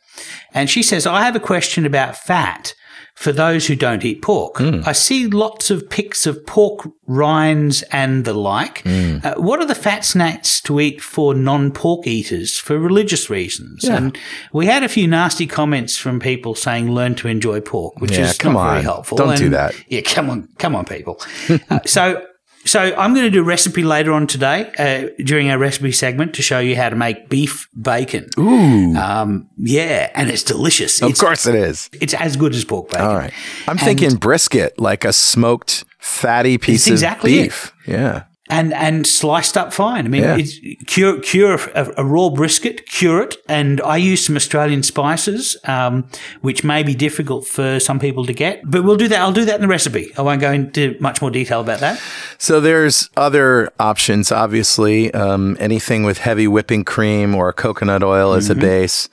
[0.54, 2.74] and she says, "I have a question about fat."
[3.18, 8.24] For those who don't eat pork, I see lots of pics of pork rinds and
[8.24, 8.82] the like.
[8.86, 13.82] Uh, what are the fat snacks to eat for non-pork eaters for religious reasons?
[13.82, 13.96] Yeah.
[13.96, 14.18] And
[14.52, 18.30] we had a few nasty comments from people saying "learn to enjoy pork," which Yeah,
[18.30, 18.70] is come not on.
[18.74, 19.18] very helpful.
[19.18, 19.74] Don't do that.
[19.88, 21.20] Yeah, come on, come on, people.
[21.70, 22.22] uh, so
[22.68, 26.34] so I'm going to do a recipe later on today uh, during our recipe segment
[26.34, 28.28] to show you how to make beef bacon.
[28.38, 28.94] Ooh.
[28.96, 31.00] Um, yeah, and it's delicious.
[31.02, 31.88] of it's, course it is.
[32.00, 33.06] it's as good as pork bacon.
[33.06, 33.32] All right.
[33.66, 37.48] I'm thinking brisket, like a smoked fatty piece exactly of it.
[37.48, 37.74] beef.
[37.86, 38.24] Yeah.
[38.48, 40.06] And and sliced up fine.
[40.06, 40.36] I mean, Yeah.
[40.38, 45.56] it's cure cure a, a raw brisket, cure it, and I use some Australian spices,
[45.64, 46.08] um,
[46.40, 49.20] which may be difficult for some people to get, but we'll do that.
[49.20, 50.12] I'll do that in the recipe.
[50.16, 52.00] I won't go into much more detail about that.
[52.38, 55.12] So there's other options, obviously.
[55.14, 59.08] Um, anything with heavy whipping cream or coconut oil as a base.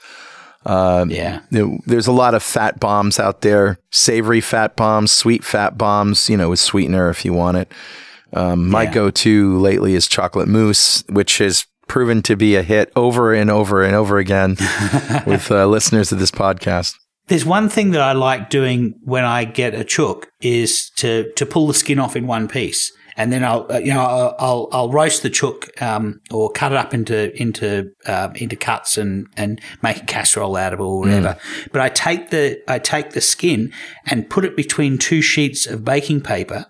[0.68, 1.42] Yeah.
[1.52, 6.38] There's a lot of fat bombs out there, savory fat bombs, sweet fat bombs, you
[6.38, 7.72] know, with sweetener if you want it.
[8.36, 8.94] Um, my Yeah.
[8.94, 13.50] go to lately is chocolate mousse, which has proven to be a hit over and
[13.50, 14.52] over and over again
[15.26, 16.96] with uh, listeners of this podcast.
[17.28, 21.46] There's one thing that I like doing when I get a chook is to to
[21.46, 24.70] pull the skin off in one piece, and then I'll uh, you know I'll I'll,
[24.72, 29.26] I'll roast the chook um, or cut it up into into um, into cuts and
[29.36, 31.36] and make a casserole out of it or whatever.
[31.72, 33.72] But I take the I take the skin
[34.06, 36.68] and put it between two sheets of baking paper.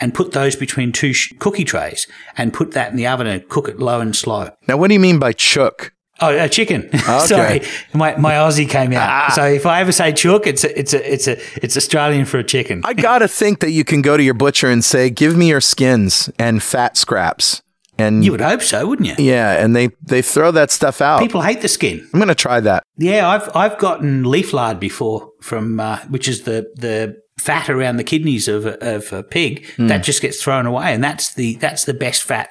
[0.00, 3.46] And put those between two sh- cookie trays, and put that in the oven and
[3.48, 4.50] cook it low and slow.
[4.66, 5.92] Now, what do you mean by chook?
[6.20, 6.88] Oh, a chicken.
[7.06, 7.60] Ah, Sorry,
[7.94, 9.08] my my Aussie came out.
[9.08, 9.32] Ah.
[9.34, 12.38] So if I ever say chook, it's a, it's a, it's a, it's Australian for
[12.38, 12.82] a chicken.
[12.84, 15.60] I gotta think that you can go to your butcher and say, "Give me your
[15.60, 17.62] skins and fat scraps,"
[17.98, 19.24] and You would hope so, wouldn't you?
[19.24, 21.20] yeah, and they they throw that stuff out.
[21.20, 22.08] People hate the skin.
[22.12, 22.82] I'm gonna try that.
[22.96, 27.96] Yeah, I've I've gotten leaf lard before from uh, which is the the fat around
[27.96, 29.86] the kidneys of a, of a pig Hmm.
[29.88, 32.50] that just gets thrown away, and that's the that's the best fat,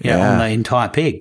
[0.00, 1.20] you know, on the entire pig.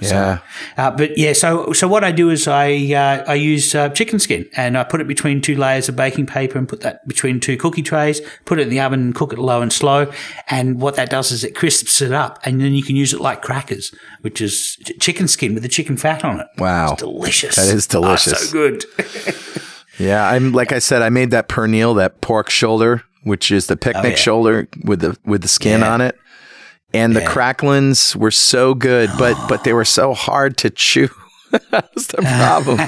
[0.00, 0.38] Yeah.
[0.76, 4.18] Uh, but yeah, so so what I do is I uh, I use uh, chicken
[4.18, 7.38] skin and I put it between two layers of baking paper and put that between
[7.38, 8.20] two cookie trays.
[8.44, 10.10] Put it in the oven and cook it low and slow.
[10.50, 13.20] And what that does is it crisps it up, and then you can use it
[13.20, 16.46] like crackers, which is chicken skin with the chicken fat on it.
[16.58, 16.94] Wow.
[16.94, 17.54] It's delicious.
[17.54, 18.50] That is Oh, delicious.
[18.50, 18.84] so good.
[19.98, 23.76] Yeah, I'm like I said, I made that pernil, that pork shoulder, which is the
[23.76, 24.14] picnic Oh, yeah.
[24.16, 25.92] shoulder with the with the skin Yeah.
[25.92, 26.16] on it.
[26.92, 27.30] And the Yeah.
[27.32, 31.08] cracklins were so good, but but they were so hard to chew.
[31.70, 32.80] That's the problem.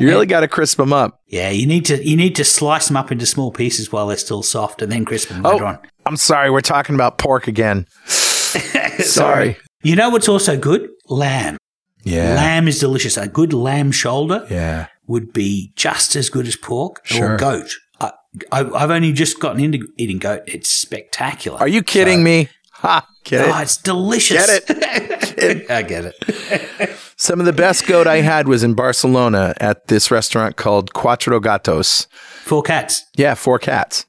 [0.00, 1.20] you really got to crisp them up.
[1.28, 4.16] yeah, you need to you need to slice them up into small pieces while they're
[4.18, 5.78] still soft, and then crisp them oh, later on.
[6.06, 7.86] I'm sorry, we're talking about pork again.
[8.06, 9.56] sorry.
[9.82, 10.88] You know what's also good?
[11.08, 11.56] Lamb.
[12.04, 12.34] Yeah.
[12.34, 13.16] Lamb is delicious.
[13.16, 14.86] A good lamb shoulder Yeah.
[15.06, 17.34] Would be just as good as pork Sure.
[17.34, 17.70] or goat.
[18.00, 18.12] I,
[18.50, 20.42] I, I've only just gotten into eating goat.
[20.46, 21.58] It's spectacular.
[21.58, 22.48] Are you kidding me?
[22.74, 23.06] Ha!
[23.24, 23.50] Get Oh, it?
[23.52, 24.46] Ah, it's delicious.
[24.46, 25.70] Get it?
[25.70, 26.90] I get it.
[27.16, 31.40] Some of the best goat I had was in Barcelona at this restaurant called Cuatro
[31.40, 32.06] Gatos.
[32.44, 33.04] Four cats.
[33.16, 34.06] Yeah, four cats.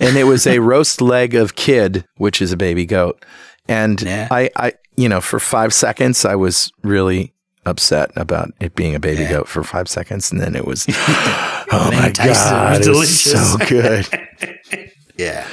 [0.00, 3.24] And it was a roast leg of kid, which is a baby goat.
[3.68, 4.26] And Yeah.
[4.30, 7.34] I, I, you know, for five seconds, I was really
[7.66, 9.30] upset about it being a baby Yeah.
[9.32, 10.32] goat for five seconds.
[10.32, 14.90] And then it was, oh my tasted it, was God, it was so good.
[15.16, 15.46] Yeah.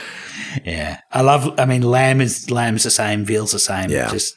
[0.64, 1.02] Yeah.
[1.12, 3.90] I love, I mean, lamb is, lamb's the same, veal's the same.
[3.90, 4.10] Yeah.
[4.10, 4.34] Just,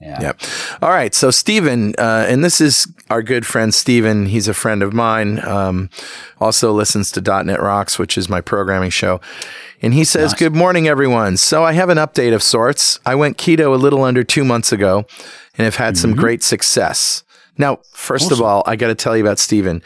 [0.00, 0.20] yeah.
[0.20, 0.40] Yep.
[0.80, 1.14] All right.
[1.14, 4.26] So, Stephen, uh, and this is our good friend Stephen.
[4.26, 5.46] He's a friend of mine.
[5.46, 5.90] Um,
[6.40, 9.20] also listens to .NET Rocks, which is my programming show.
[9.82, 11.36] And he says, Good morning, everyone.
[11.36, 12.98] So, I have an update of sorts.
[13.04, 15.04] I went keto a little under two months ago
[15.58, 17.22] and have had some great success.
[17.58, 19.82] Now, first of all, I got to tell you about Stephen.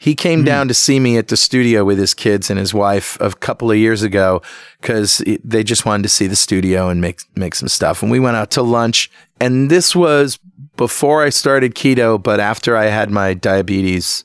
[0.00, 3.18] He came down to see me at the studio with his kids and his wife
[3.20, 4.40] a couple of years ago
[4.80, 8.02] because they just wanted to see the studio and make make some stuff.
[8.02, 9.10] And we went out to lunch.
[9.40, 10.38] And this was
[10.76, 14.24] before I started keto, but after I had my diabetes.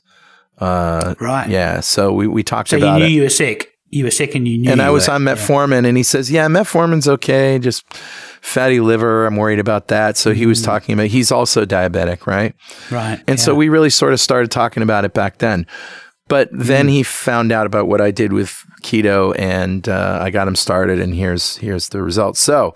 [0.58, 1.48] Uh, right.
[1.50, 3.10] Yeah, so we we talked So you about knew it.
[3.10, 3.72] you were sick.
[3.90, 5.14] You were sick and you knew And you I was were.
[5.14, 7.58] on metformin, and he says, "Yeah, metformin's okay.
[7.58, 7.84] Just
[8.40, 9.26] fatty liver.
[9.26, 10.64] I'm worried about that." So he was mm.
[10.64, 11.06] talking about.
[11.08, 12.54] He's also diabetic, right?
[12.90, 13.22] Right.
[13.28, 15.66] And so we really sort of started talking about it back then.
[16.28, 16.64] But Mm.
[16.66, 20.56] then he found out about what I did with keto, and uh, I got him
[20.56, 20.98] started.
[21.00, 22.40] And here's here's the results.
[22.40, 22.74] So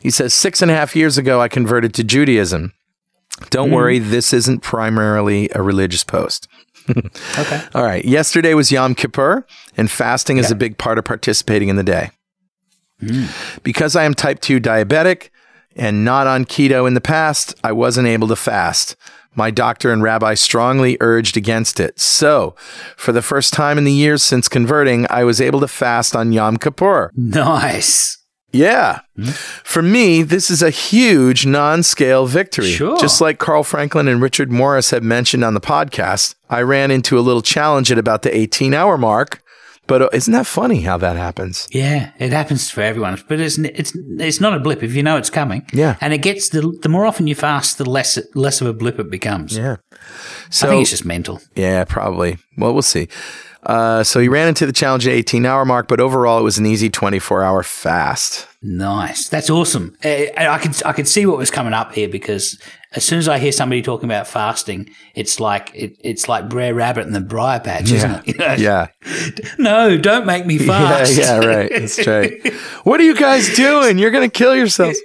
[0.00, 2.72] he says six and a half years ago I converted to Judaism.
[3.48, 3.74] Don't Mm.
[3.74, 6.48] worry, this isn't primarily a religious post.
[7.38, 7.62] Okay.
[7.74, 8.04] All right.
[8.04, 12.10] Yesterday was Yom Kippur, and fasting is a big part of participating in the day.
[13.62, 15.28] Because I am type 2 diabetic
[15.76, 18.96] and not on keto in the past, I wasn't able to fast.
[19.34, 21.98] My doctor and rabbi strongly urged against it.
[22.00, 22.54] So,
[22.96, 26.32] for the first time in the years since converting, I was able to fast on
[26.32, 27.12] Yom Kippur.
[27.16, 28.18] Nice.
[28.52, 29.00] Yeah.
[29.16, 29.24] Hmm?
[29.24, 32.70] For me, this is a huge non scale victory.
[32.72, 32.98] Sure.
[32.98, 37.18] Just like Carl Franklin and Richard Morris had mentioned on the podcast, I ran into
[37.18, 39.42] a little challenge at about the 18 hour mark.
[39.90, 41.66] But uh, isn't that funny how that happens?
[41.72, 45.16] Yeah, it happens for everyone, but it's it's it's not a blip if you know
[45.16, 45.62] it's coming.
[45.72, 45.96] Yeah.
[46.00, 49.00] and it gets the the more often you fast, the less less of a blip
[49.00, 49.56] it becomes.
[49.56, 49.76] Yeah.
[50.50, 51.40] So I think it's just mental.
[51.56, 52.38] yeah, probably.
[52.56, 53.08] Well, we'll see.
[53.62, 56.56] Uh, so he ran into the challenge at 18 hour mark, but overall it was
[56.58, 58.46] an easy 24 hour fast.
[58.62, 59.96] Nice, that's awesome.
[60.04, 62.58] Uh, and I could I could see what was coming up here because
[62.92, 66.74] as soon as I hear somebody talking about fasting, it's like it, it's like Brer
[66.74, 68.26] Rabbit and the Briar Patch, isn't it?
[68.26, 68.54] You know?
[68.54, 68.86] Yeah.
[69.58, 71.16] No, don't make me fast.
[71.16, 71.70] yeah, right.
[71.70, 72.52] That's right.
[72.84, 73.98] What are you guys doing?
[73.98, 74.98] You're going to kill yourselves.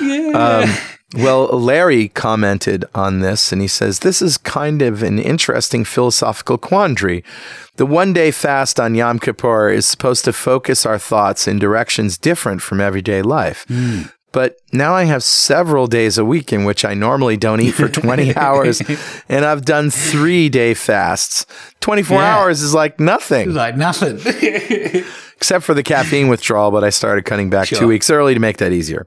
[0.00, 0.68] Um,
[1.14, 6.58] well, Larry commented on this and he says, This is kind of an interesting philosophical
[6.58, 7.22] quandary.
[7.76, 12.18] The one day fast on Yom Kippur is supposed to focus our thoughts in directions
[12.18, 13.66] different from everyday life.
[13.68, 14.12] Mm.
[14.32, 17.88] But now I have several days a week in which I normally don't eat for
[17.90, 18.80] 20 hours,
[19.28, 21.44] and I've done three day fasts.
[21.80, 22.36] 24 Yeah.
[22.38, 24.18] hours is like nothing like nothing.
[25.36, 28.56] except for the caffeine withdrawal, but I started cutting back two weeks early to make
[28.58, 29.06] that easier.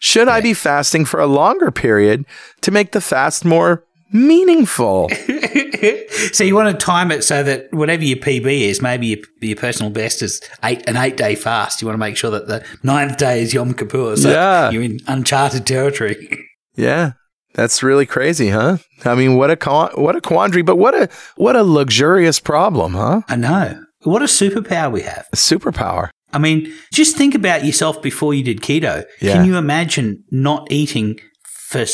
[0.00, 2.24] Should I be fasting for a longer period
[2.62, 5.08] to make the fast more meaningful?
[6.32, 9.56] so you want to time it so that whatever your PB is, maybe your, your
[9.56, 11.80] personal best is eight an eight day fast.
[11.82, 14.70] You want to make sure that the ninth day is Yom Kippur, so Yeah.
[14.70, 16.46] you're in uncharted territory.
[16.76, 17.12] yeah.
[17.54, 18.76] That's really crazy, huh?
[19.04, 22.92] I mean, what a con- what a quandary, but what a what a luxurious problem,
[22.92, 23.22] huh?
[23.26, 23.82] I know.
[24.02, 25.26] What a superpower we have.
[25.32, 26.10] A superpower.
[26.32, 29.04] I mean, just think about yourself before you did keto.
[29.20, 29.34] Yeah.
[29.34, 31.86] Can you imagine not eating for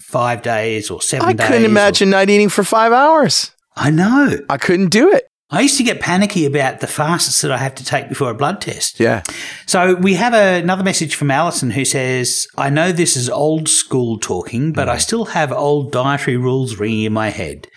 [0.00, 1.46] five days or seven I days?
[1.46, 3.50] couldn't or- imagine not eating for 5 hours.
[3.74, 4.38] I know.
[4.50, 5.26] I couldn't do it.
[5.52, 8.34] I used to get panicky about the fasts that I have to take before a
[8.34, 8.98] blood test.
[8.98, 9.22] Yeah.
[9.66, 14.18] So we have another message from Alison who says, I know this is old school
[14.18, 14.94] talking, but hmm.
[14.94, 17.68] I still have old dietary rules ringing in my head.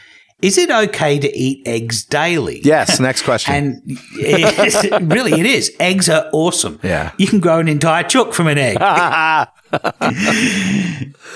[0.46, 2.62] Is it okay to eat eggs daily?
[2.64, 3.00] Yes.
[3.00, 3.54] Next question.
[3.56, 3.82] And
[4.14, 5.72] it, really, it is.
[5.80, 6.80] Eggs are awesome.
[6.84, 7.12] Yeah.
[7.18, 8.78] You can grow an entire chook from an egg,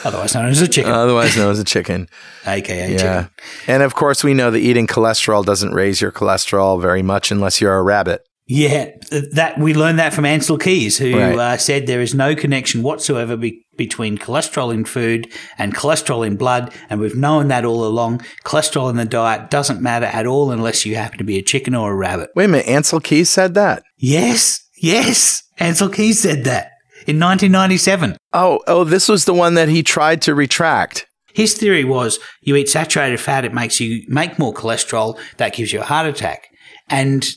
[0.05, 2.07] otherwise known as a chicken, Otherwise known as a chicken.
[2.45, 2.97] aka Yeah.
[2.97, 3.29] chicken.
[3.67, 7.59] And of course, we know that eating cholesterol doesn't raise your cholesterol very much unless
[7.61, 8.25] you're a rabbit.
[8.51, 8.89] Yeah,
[9.33, 11.37] that we learned that from Ancel Keys, who Right.
[11.37, 15.27] uh, said there is no connection whatsoever be- between cholesterol in food
[15.59, 18.23] and cholesterol in blood, and we've known that all along.
[18.43, 21.75] Cholesterol in the diet doesn't matter at all unless you happen to be a chicken
[21.75, 22.31] or a rabbit.
[22.35, 22.65] Wait a minute.
[22.65, 23.83] Ancel Keys said that.
[23.97, 26.71] Yes, yes, Ancel Keys said that
[27.05, 28.17] in 1997.
[28.33, 31.05] Oh, oh, this was the one that he tried to retract.
[31.35, 35.71] His theory was you eat saturated fat, it makes you make more cholesterol, that gives
[35.71, 36.47] you a heart attack.
[36.89, 37.29] And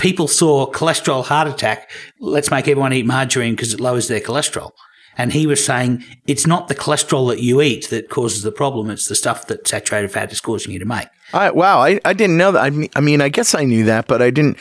[0.00, 4.72] people saw cholesterol heart attack, let's make everyone eat margarine because it lowers their cholesterol.
[5.18, 8.88] And he was saying it's not the cholesterol that you eat that causes the problem,
[8.90, 11.08] it's the stuff that saturated fat is causing you to make.
[11.34, 12.62] I, wow, I, I didn't know that.
[12.62, 14.56] I mean, I mean, I guess I knew that, but I didn't.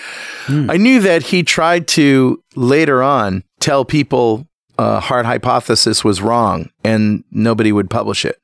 [0.47, 4.47] I knew that he tried to later on tell people
[4.77, 8.37] uh, hard hypothesis was wrong, and nobody would publish it.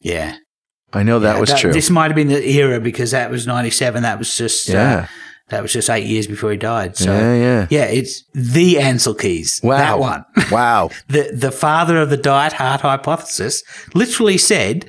[0.00, 0.36] Yeah.
[0.92, 1.72] I know that Yeah, was true.
[1.72, 4.02] This might have been the era because that was 97.
[4.02, 4.96] That was just, Yeah.
[4.96, 5.06] uh,
[5.52, 6.96] that was just eight years before he died.
[6.96, 7.66] So, yeah, yeah.
[7.68, 9.60] yeah, it's the Ancel Keys.
[9.62, 9.76] Wow.
[9.76, 10.24] That one.
[10.50, 10.90] wow.
[11.08, 13.62] the the father of the diet heart hypothesis
[13.94, 14.88] literally said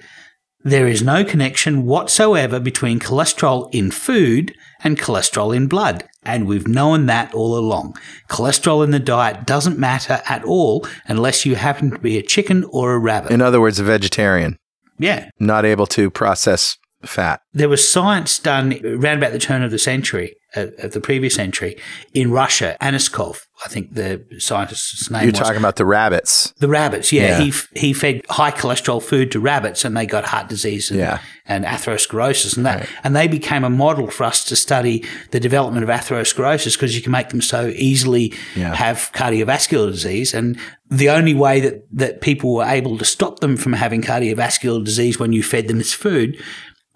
[0.63, 6.07] there is no connection whatsoever between cholesterol in food and cholesterol in blood.
[6.23, 7.97] And we've known that all along.
[8.29, 12.63] Cholesterol in the diet doesn't matter at all unless you happen to be a chicken
[12.71, 13.33] or a rabbit.
[13.33, 14.57] In other words, a vegetarian,
[14.97, 15.29] yeah.
[15.41, 17.41] not able to process fat.
[17.51, 21.77] There was science done around about the turn of the century, of the previous century,
[22.13, 22.77] in Russia.
[22.81, 25.39] Aniskov, I think the scientist's name You're was.
[25.39, 26.51] talking about the rabbits.
[26.59, 27.23] The rabbits, yeah.
[27.37, 27.39] Yeah.
[27.41, 30.99] He f- he fed high cholesterol food to rabbits, and they got heart disease and,
[30.99, 31.19] Yeah.
[31.47, 35.83] and atherosclerosis, and that, and they became a model for us to study the development
[35.83, 38.75] of atherosclerosis because you can make them so easily Yeah.
[38.75, 40.57] have cardiovascular disease, and
[40.89, 45.17] the only way that that people were able to stop them from having cardiovascular disease
[45.19, 46.37] when you fed them this food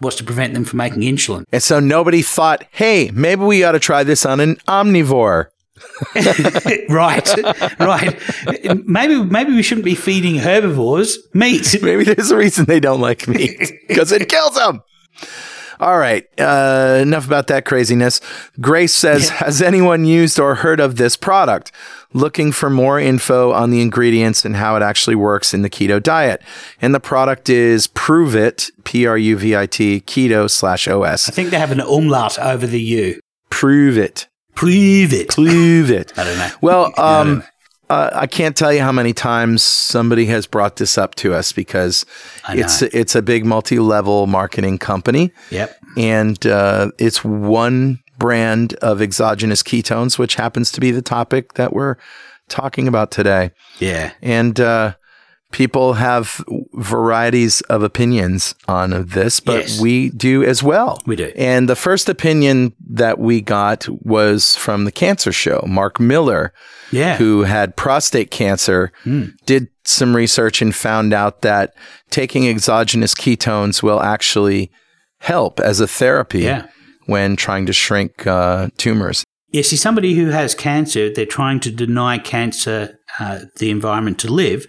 [0.02, 1.46] was to prevent them from making insulin.
[1.52, 5.48] And so nobody thought, hey, maybe we ought to try this on an omnivore.
[6.90, 8.20] right, right.
[8.88, 11.76] Maybe maybe we shouldn't be feeding herbivores meat.
[11.84, 14.82] Maybe there's a reason they don't like meat because it kills them.
[15.80, 16.28] All right.
[16.40, 18.20] Uh, enough about that craziness.
[18.60, 21.72] Grace says, Has anyone used or heard of this product?
[22.14, 26.02] Looking for more info on the ingredients and how it actually works in the keto
[26.02, 26.42] diet.
[26.82, 31.16] And the product is Prove It, P R U V I T, keto slash I
[31.32, 33.20] think they have an umlaut over the U.
[33.50, 34.28] Prove it.
[34.56, 35.30] Prove it.
[35.30, 36.14] Prove it.
[36.18, 36.50] I don't know.
[36.62, 37.44] Well, um.
[37.90, 41.52] Uh, I can't tell you how many times somebody has brought this up to us
[41.52, 42.06] because
[42.50, 45.78] it's it's a big multi-level marketing company, Yep.
[45.98, 51.72] and uh, it's one brand of exogenous ketones, which happens to be the topic that
[51.74, 51.96] we're
[52.50, 53.52] talking about today.
[53.80, 54.12] Yeah.
[54.22, 54.96] And uh,
[55.52, 59.80] people have varieties of opinions on this, but Yes.
[59.80, 61.00] we do as well.
[61.06, 61.32] We do.
[61.36, 65.64] And the first opinion that we got was from the cancer show.
[65.68, 66.54] Mark Miller,
[66.92, 67.18] Yeah.
[67.18, 69.26] who had prostate cancer, Hmm.
[69.46, 71.74] did some research and found out that
[72.10, 74.72] taking exogenous ketones will actually
[75.20, 76.66] help as a therapy Yeah.
[77.06, 79.24] when trying to shrink uh, tumors.
[79.52, 84.28] Yeah, see, somebody who has cancer, they're trying to deny cancer uh, the environment to
[84.32, 84.66] live.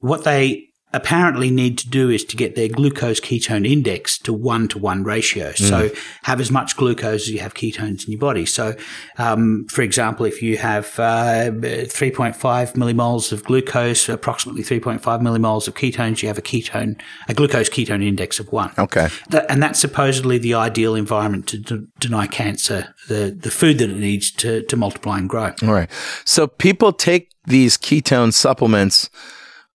[0.00, 0.64] What they
[0.94, 5.02] apparently need to do is to get their glucose ketone index to one to one
[5.02, 5.52] ratio.
[5.52, 5.90] So
[6.22, 8.46] have as much glucose as you have ketones in your body.
[8.46, 8.76] So,
[9.18, 12.34] um, for example, if you have uh, 3.5
[12.74, 18.04] millimoles of glucose, approximately 3.5 millimoles of ketones, you have a ketone, a glucose ketone
[18.04, 18.72] index of one.
[18.78, 19.08] Okay.
[19.30, 23.90] That, and that's supposedly the ideal environment to d- deny cancer the, the food that
[23.90, 25.52] it needs to, to multiply and grow.
[25.62, 25.90] All right.
[26.24, 29.10] So people take these ketone supplements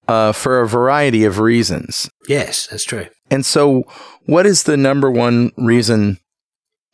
[0.09, 2.09] uh, for a variety of reasons.
[2.27, 3.07] Yes, that's true.
[3.29, 3.83] And so,
[4.25, 6.17] what is the number one reason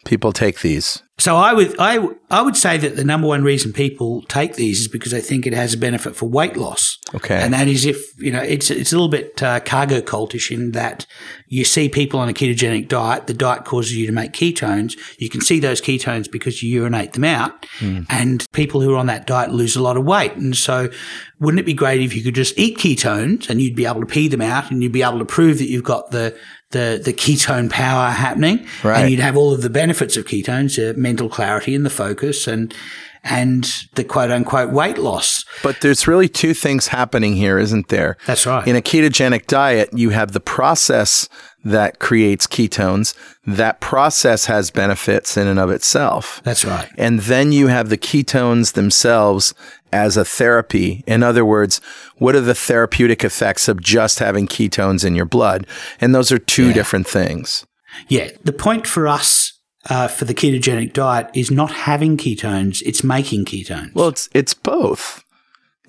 [0.04, 1.01] people take these?
[1.17, 4.82] So I would I I would say that the number one reason people take these
[4.82, 6.94] is because they think it has a benefit for weight loss.
[7.13, 7.39] Okay.
[7.39, 10.72] And that is if, you know, it's, it's a little bit uh, cargo cultish in
[10.72, 11.06] that
[11.48, 14.98] you see people on a ketogenic diet, the diet causes you to make ketones.
[15.20, 17.68] You can see those ketones because you urinate them out
[18.10, 20.34] and people who are on that diet lose a lot of weight.
[20.34, 20.89] And so
[21.39, 24.08] wouldn't it be great if you could just eat ketones and you'd be able to
[24.08, 26.36] pee them out and you'd be able to prove that you've got the,
[26.71, 28.65] the, the ketone power happening.
[28.84, 29.02] Right.
[29.02, 32.48] And you'd have all of the benefits of ketones, uh, mental clarity and the focus
[32.48, 32.73] and,
[33.26, 35.44] and the quote unquote weight loss.
[35.63, 38.17] But there's really two things happening here, isn't there?
[38.26, 38.65] That's right.
[38.67, 41.28] In a ketogenic diet, you have the process
[41.63, 43.15] that creates ketones.
[43.46, 46.40] That process has benefits in and of itself.
[46.44, 46.90] That's right.
[46.98, 49.56] And then you have the ketones themselves
[49.92, 51.04] as a therapy.
[51.08, 51.82] In other words,
[52.17, 55.65] what are the therapeutic effects of just having ketones in your blood?
[56.00, 56.73] And those are two Yeah.
[56.73, 57.65] different things.
[58.10, 58.30] Yeah.
[58.44, 59.44] The point for us,
[59.90, 63.94] uh, for the ketogenic diet is not having ketones, it's making ketones.
[63.94, 65.23] Well, it's it's both,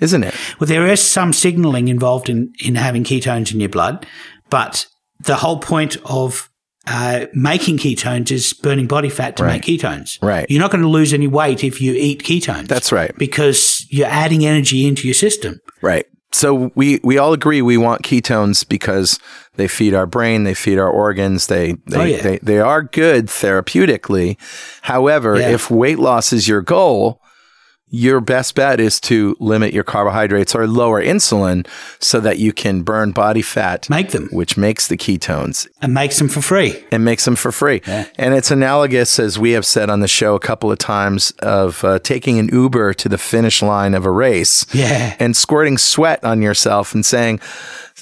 [0.01, 0.34] isn't it?
[0.61, 4.07] Well, there is some signaling involved in, in having ketones in your blood,
[4.51, 4.86] but
[5.20, 6.51] the whole point of
[6.86, 9.55] uh, making ketones is burning body fat to Right.
[9.55, 10.22] make ketones.
[10.22, 10.47] Right.
[10.49, 12.68] You're not going to lose any weight if you eat ketones.
[12.68, 13.11] That's right.
[13.18, 15.59] because you're adding energy into your system.
[15.82, 16.07] Right.
[16.33, 19.18] So we we all agree we want ketones because
[19.55, 22.22] they feed our brain, they feed our organs, they they Oh, yeah.
[22.22, 24.37] they, they are good therapeutically.
[24.83, 25.51] However, Yeah.
[25.51, 27.22] if weight loss is your goal,
[27.89, 31.66] your best bet is to limit your carbohydrates or lower insulin
[32.01, 36.18] so that you can burn body fat, Make them which makes the ketones and makes
[36.18, 36.84] them for free.
[36.91, 37.82] and makes them for free.
[37.87, 38.07] Yeah.
[38.16, 41.84] And it's analogous, as we have said on the show a couple of times, of
[41.84, 45.14] uh, taking an Uber to the finish line of a race Yeah.
[45.20, 47.41] and squirting sweat on yourself and saying,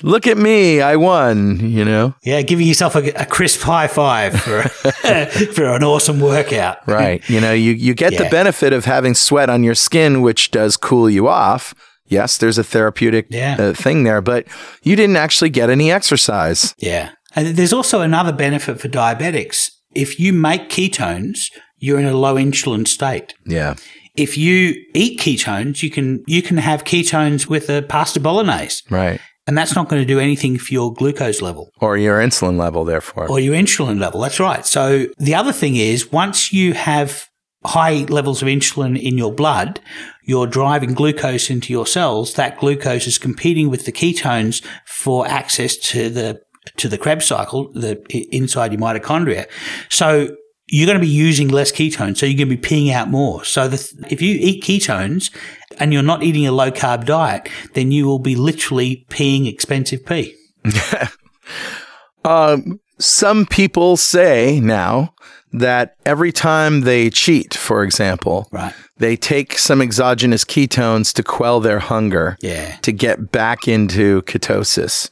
[0.03, 4.39] "Look at me, I won." You know, Yeah, giving yourself a, a crisp high five
[4.41, 4.63] for
[5.55, 6.79] for an awesome workout.
[6.87, 7.23] right?
[7.29, 10.77] you know, you you get the benefit of having sweat on your skin, which does
[10.77, 11.75] cool you off.
[12.07, 13.57] Yes, there's a therapeutic Yeah.
[13.59, 14.47] uh, thing there, but
[14.83, 16.75] you didn't actually get any exercise.
[16.79, 17.11] Yeah.
[17.35, 19.71] And there's also another benefit for diabetics.
[19.95, 21.39] If you make ketones,
[21.79, 23.35] you're in a low insulin state.
[23.47, 23.75] Yeah,
[24.17, 29.21] If you eat ketones, you can you can have ketones with a pasta bolognese, right.
[29.47, 32.85] And that's not going to do anything for your glucose level Or your insulin level,
[32.85, 33.29] therefore.
[33.31, 34.21] or your insulin level.
[34.21, 34.65] That's right.
[34.65, 37.29] So the other thing is once you have
[37.67, 39.81] high levels of insulin in your blood,
[40.23, 42.35] you're driving glucose into your cells.
[42.35, 46.41] That glucose is competing with the ketones for access to the
[46.79, 48.03] to the Krebs cycle, the
[48.35, 49.45] inside your mitochondria.
[49.91, 50.35] So
[50.67, 53.45] you're going to be using less ketones, so you're going to be peeing out more.
[53.45, 55.31] So the, if you eat ketones
[55.79, 60.05] and you're not eating a low carb diet, then you will be literally peeing expensive
[60.07, 60.35] pee.
[62.25, 65.15] Um, some people say now
[65.53, 68.73] that every time they cheat, for example, Right.
[68.97, 72.37] they take some exogenous ketones to quell their hunger.
[72.41, 72.77] Yeah.
[72.83, 75.11] to get back into ketosis.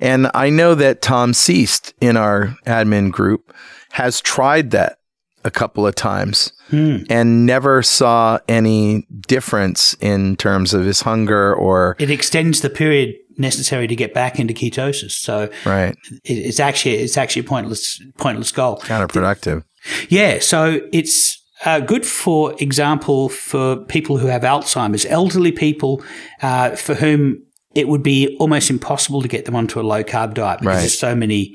[0.00, 3.54] And I know that Tom Seast in our admin group
[3.92, 4.98] has tried that
[5.44, 11.96] a couple of times and never saw any difference in terms of his hunger or
[11.98, 15.12] it extends the period necessary to get back into ketosis.
[15.12, 18.78] So right it's actually it's actually a pointless pointless goal.
[18.78, 19.64] counterproductive.
[20.10, 26.02] Yeah, so it's uh, good, for example, for people who have Alzheimer's, elderly people
[26.42, 27.42] uh, for whom
[27.74, 30.80] it would be almost impossible to get them onto a low carb diet because Right.
[30.80, 31.54] there's so many.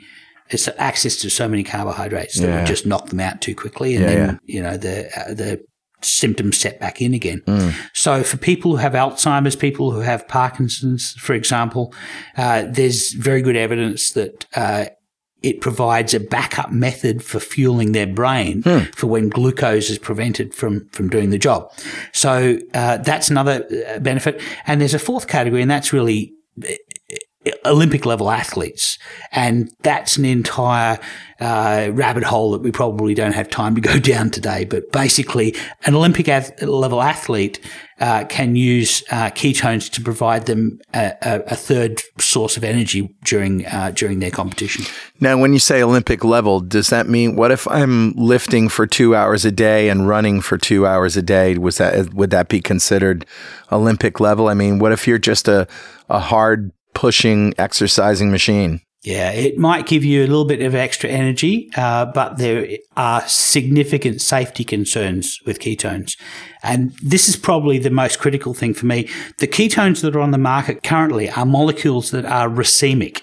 [0.49, 2.57] It's access to so many carbohydrates that Yeah.
[2.59, 5.59] would just knock them out too quickly, and Yeah, then you know the uh, the
[6.01, 7.41] symptoms set back in again.
[7.47, 7.73] Mm.
[7.93, 11.93] So for people who have Alzheimer's, people who have Parkinson's, for example,
[12.37, 14.85] uh, there's very good evidence that uh,
[15.41, 18.63] it provides a backup method for fueling their brain
[18.95, 21.71] for when glucose is prevented from from doing the job.
[22.13, 24.41] So uh, that's another uh, benefit.
[24.65, 26.33] And there's a fourth category, and that's really
[26.67, 26.71] uh,
[27.63, 28.97] Olympic level athletes,
[29.31, 30.99] and that's an entire
[31.39, 34.65] uh, rabbit hole that we probably don't have time to go down today.
[34.65, 35.55] But basically,
[35.85, 37.59] an Olympic ath- level athlete
[37.99, 43.65] uh, can use uh, ketones to provide them a, a, third source of energy during
[43.67, 44.83] uh, during their competition.
[45.21, 49.15] Now, when you say Olympic level, does that mean what if I'm lifting for two
[49.15, 51.57] hours a day and running for two hours a day?
[51.57, 53.25] Was that would that be considered
[53.71, 54.49] Olympic level?
[54.49, 55.65] I mean, what if you're just a
[56.09, 58.81] a hard pushing exercising machine?
[59.05, 63.21] Yeah, it might give you a little bit of extra energy, uh, but there are
[63.27, 66.17] significant safety concerns with ketones.
[66.63, 69.07] And this is probably the most critical thing for me.
[69.37, 73.21] The ketones that are on the market currently are molecules that are racemic.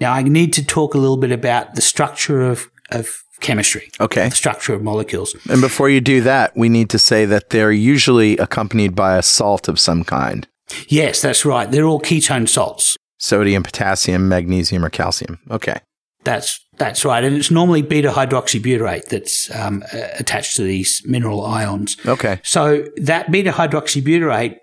[0.00, 4.28] Now, I need to talk a little bit about the structure of, of chemistry, Okay.
[4.28, 5.34] the structure of molecules.
[5.48, 9.22] And before you do that, we need to say that they're usually accompanied by a
[9.22, 10.46] salt of some kind
[10.88, 11.70] Yes, that's right.
[11.70, 12.96] They're all ketone salts.
[13.22, 15.38] Sodium, potassium, magnesium, or calcium.
[15.50, 15.78] Okay.
[16.24, 19.82] That's that's right, and it's normally beta hydroxybutyrate that's um,
[20.18, 21.96] attached to these mineral ions.
[22.06, 22.40] Okay.
[22.44, 24.56] So that beta hydroxybutyrate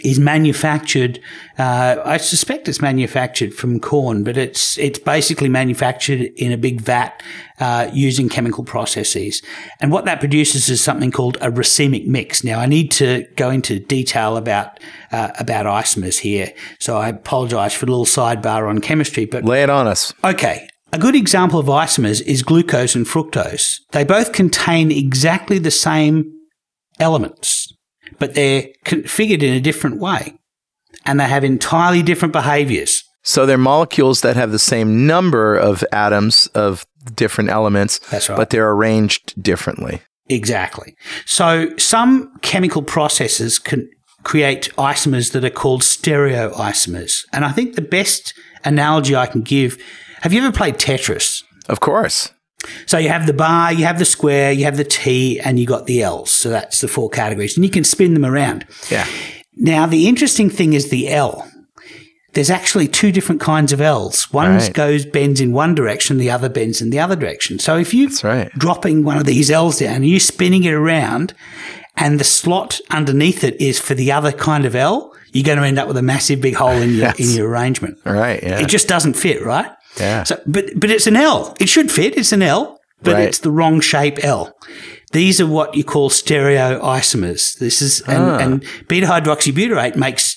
[0.00, 1.20] is manufactured.
[1.58, 6.80] Uh, I suspect it's manufactured from corn, but it's it's basically manufactured in a big
[6.80, 7.22] vat
[7.58, 9.42] uh, using chemical processes.
[9.80, 12.44] And what that produces is something called a racemic mix.
[12.44, 14.80] Now, I need to go into detail about
[15.12, 19.24] uh, about isomers here, so I apologise for a little sidebar on chemistry.
[19.24, 20.12] But lay it on us.
[20.24, 20.68] Okay.
[20.90, 23.80] A good example of isomers is glucose and fructose.
[23.92, 26.32] They both contain exactly the same
[26.98, 27.74] elements
[28.18, 30.38] but they're configured in a different way
[31.04, 33.02] and they have entirely different behaviors.
[33.22, 38.36] So they're molecules that have the same number of atoms of different elements, That's right.
[38.36, 40.00] but they're arranged differently.
[40.28, 40.94] Exactly.
[41.26, 43.88] So some chemical processes can
[44.24, 47.24] create isomers that are called stereoisomers.
[47.32, 48.34] And I think the best
[48.64, 49.78] analogy I can give,
[50.22, 51.42] have you ever played Tetris?
[51.68, 52.30] Of course.
[52.86, 55.66] So you have the bar, you have the square, you have the T, and you
[55.66, 56.30] got the L's.
[56.30, 58.66] So that's the four categories, and you can spin them around.
[58.90, 59.06] Yeah.
[59.56, 61.48] Now the interesting thing is the L.
[62.34, 64.30] There's actually two different kinds of L's.
[64.32, 64.72] One Right.
[64.72, 67.58] goes bends in one direction, the other bends in the other direction.
[67.58, 68.50] So if you That's right.
[68.58, 71.34] dropping one of these L's down and you spinning it around,
[71.96, 75.64] and the slot underneath it is for the other kind of L, you're going to
[75.64, 77.18] end up with a massive big hole in your Yes.
[77.18, 77.98] in your arrangement.
[78.04, 78.40] Right.
[78.42, 78.60] Yeah.
[78.60, 79.70] It just doesn't fit, right?
[79.98, 80.24] Yeah.
[80.24, 81.54] So, but but it's an L.
[81.60, 82.16] It should fit.
[82.16, 83.24] It's an L, but Right.
[83.28, 84.52] it's the wrong shape L.
[85.12, 87.58] These are what you call stereoisomers.
[87.58, 88.38] This is and, Ah.
[88.38, 90.36] and beta hydroxybutyrate makes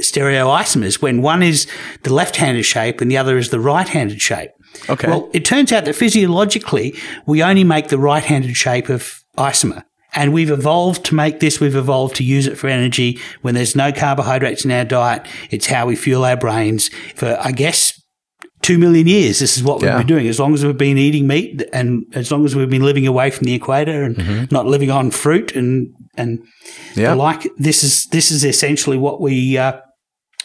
[0.00, 1.66] stereoisomers when one is
[2.02, 4.50] the left-handed shape and the other is the right-handed shape.
[4.88, 5.08] okay.
[5.08, 6.94] Well, it turns out that physiologically
[7.26, 9.82] we only make the right-handed shape of isomer.
[10.16, 13.74] And we've evolved to make this, we've evolved to use it for energy when there's
[13.74, 15.26] no carbohydrates in our diet.
[15.50, 17.93] It's how we fuel our brains for, I guess,
[18.64, 19.38] two million years.
[19.38, 20.26] This is what we've been doing.
[20.26, 23.30] As long as we've been eating meat and as long as we've been living away
[23.30, 27.00] from the equator and not living on fruit and, and Mm-hmm.
[27.00, 27.10] yeah.
[27.10, 29.74] the like, this is, this is essentially what we, uh,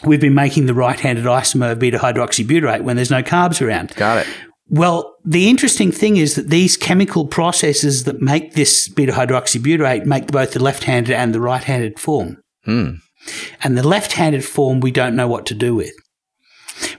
[0.04, 3.94] we've been making the right-handed isomer of beta hydroxybutyrate when there's no carbs around.
[3.96, 4.26] Got it.
[4.68, 10.26] Well, the interesting thing is that these chemical processes that make this beta hydroxybutyrate make
[10.26, 12.36] both the left-handed and the right-handed form.
[12.64, 12.90] Hmm.
[13.62, 15.92] And the left-handed form we don't know what to do with.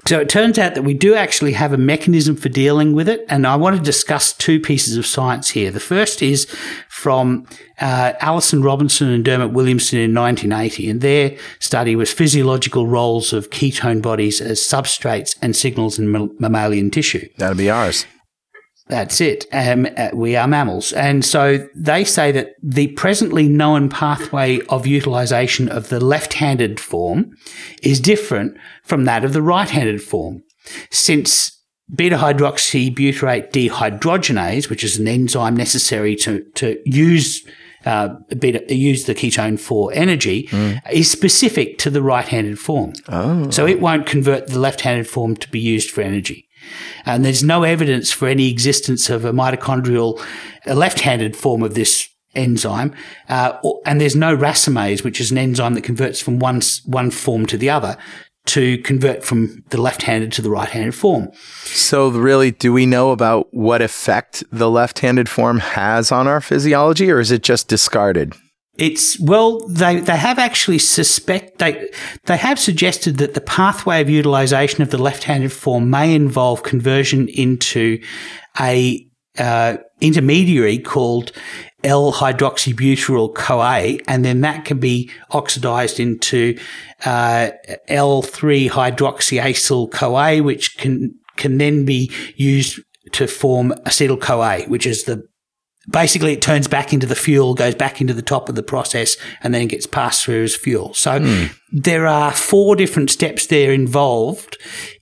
[0.05, 3.25] So it turns out that we do actually have a mechanism for dealing with it.
[3.29, 5.71] And I want to discuss two pieces of science here.
[5.71, 6.45] The first is
[6.89, 7.47] from
[7.79, 10.89] uh, Alison Robinson and Dermot Williamson in 1980.
[10.89, 16.91] And their study was physiological roles of ketone bodies as substrates and signals in mammalian
[16.91, 17.27] tissue.
[17.38, 18.05] That'll be ours.
[18.91, 19.45] That's it.
[19.53, 20.91] Um, uh, we are mammals.
[20.91, 26.77] And so they say that the presently known pathway of utilization of the left handed
[26.77, 27.31] form
[27.81, 30.43] is different from that of the right handed form.
[30.89, 31.57] Since
[31.95, 37.47] beta hydroxybutyrate dehydrogenase, which is an enzyme necessary to, to use
[37.85, 40.49] uh, beta, use the ketone for energy,
[40.91, 42.91] is specific to the right-handed form.
[43.07, 43.49] Oh.
[43.51, 46.47] So it won't convert the left-handed form to be used for energy.
[47.05, 50.24] And there's no evidence for any existence of a mitochondrial
[50.66, 52.93] a left-handed form of this enzyme.
[53.30, 57.45] Uh, and there's no racemase, which is an enzyme that converts from one, one form
[57.47, 57.97] to the other
[58.43, 61.30] to convert from the left-handed to the right-handed form.
[61.64, 66.41] So, really, do we know about what effect the left handed form has on our
[66.41, 68.34] physiology, or is it just discarded?
[68.82, 71.88] It's well, they they have actually suspect they
[72.25, 77.27] they have suggested that the pathway of utilization of the left-handed form may involve conversion
[77.27, 78.01] into
[78.59, 79.07] a
[79.38, 81.32] uh, intermediary called
[81.84, 86.57] L-hydroxybutyryl CoA, and then that can be oxidized into
[87.05, 87.51] uh,
[87.88, 92.79] L3 hydroxyacyl CoA, which can can then be used
[93.11, 95.23] to form acetyl CoA, which is the
[95.89, 99.17] basically it turns back into the fuel, goes back into the top of the process,
[99.41, 100.93] and then gets passed through as fuel.
[100.93, 101.19] So
[101.71, 104.57] there are four different steps there involved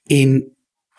[0.09, 0.49] in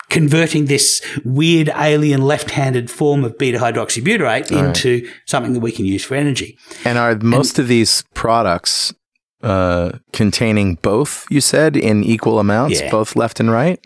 [0.09, 6.03] converting this weird alien left-handed form of beta hydroxybutyrate into something that we can use
[6.03, 6.57] for energy.
[6.83, 8.93] And are most of these products
[9.41, 12.91] uh, containing both, you said, in equal amounts, Yeah.
[12.91, 13.79] both left and right?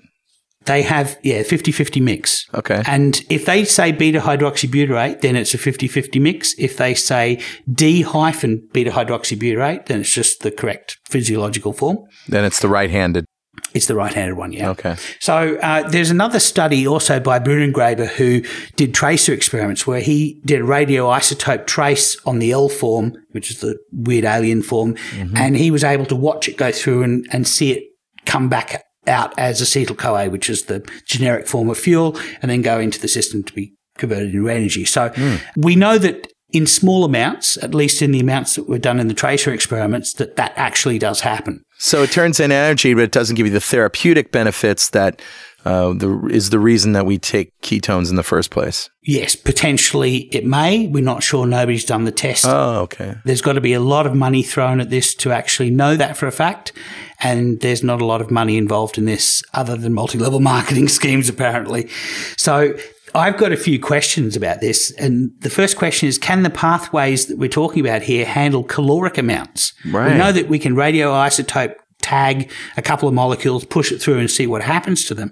[0.65, 2.45] They have, yeah, 50-50 mix.
[2.53, 2.81] Okay.
[2.85, 6.55] And if they say beta hydroxybutyrate, then it's a 50-50 mix.
[6.57, 7.41] If they say
[7.71, 11.99] D hyphen beta hydroxybutyrate, then it's just the correct physiological form.
[12.27, 13.25] Then it's the right handed.
[13.73, 14.69] It's the right-handed one, yeah.
[14.69, 14.95] Okay.
[15.19, 18.41] So uh, there's another study also by Brunengraber who
[18.75, 23.59] did tracer experiments where he did a radioisotope trace on the L form, which is
[23.59, 24.95] the weird alien form,
[25.35, 27.83] and he was able to watch it go through and, and see it
[28.25, 32.61] come back out as acetyl CoA, which is the generic form of fuel, and then
[32.61, 34.85] go into the system to be converted into energy.
[34.85, 35.13] So
[35.55, 39.07] we know that in small amounts, at least in the amounts that were done in
[39.07, 41.63] the tracer experiments, that that actually does happen.
[41.77, 45.21] So it turns in energy, but it doesn't give you the therapeutic benefits that
[45.65, 48.89] uh, the, is the reason that we take ketones in the first place.
[49.01, 50.87] Yes, potentially it may.
[50.87, 51.47] We're not sure.
[51.47, 52.45] Nobody's done the test.
[52.45, 53.15] Oh, okay.
[53.25, 56.17] There's got to be a lot of money thrown at this to actually know that
[56.17, 56.71] for a fact.
[57.19, 60.87] And there's not a lot of money involved in this other than multi level marketing
[60.87, 61.89] schemes, apparently.
[62.37, 62.75] So
[63.15, 64.91] I've got a few questions about this.
[64.99, 69.17] And the first question is Can the pathways that we're talking about here handle caloric
[69.17, 69.73] amounts?
[69.85, 70.11] Right.
[70.11, 74.29] We know that we can radioisotope tag a couple of molecules, push it through, and
[74.29, 75.31] see what happens to them.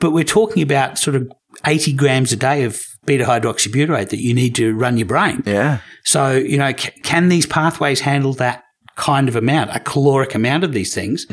[0.00, 1.30] But we're talking about sort of
[1.66, 5.42] 80 grams a day of beta hydroxybutyrate that you need to run your brain.
[5.46, 5.78] Yeah.
[6.04, 8.62] So, you know, c- can these pathways handle that
[8.96, 11.26] kind of amount, a caloric amount of these things?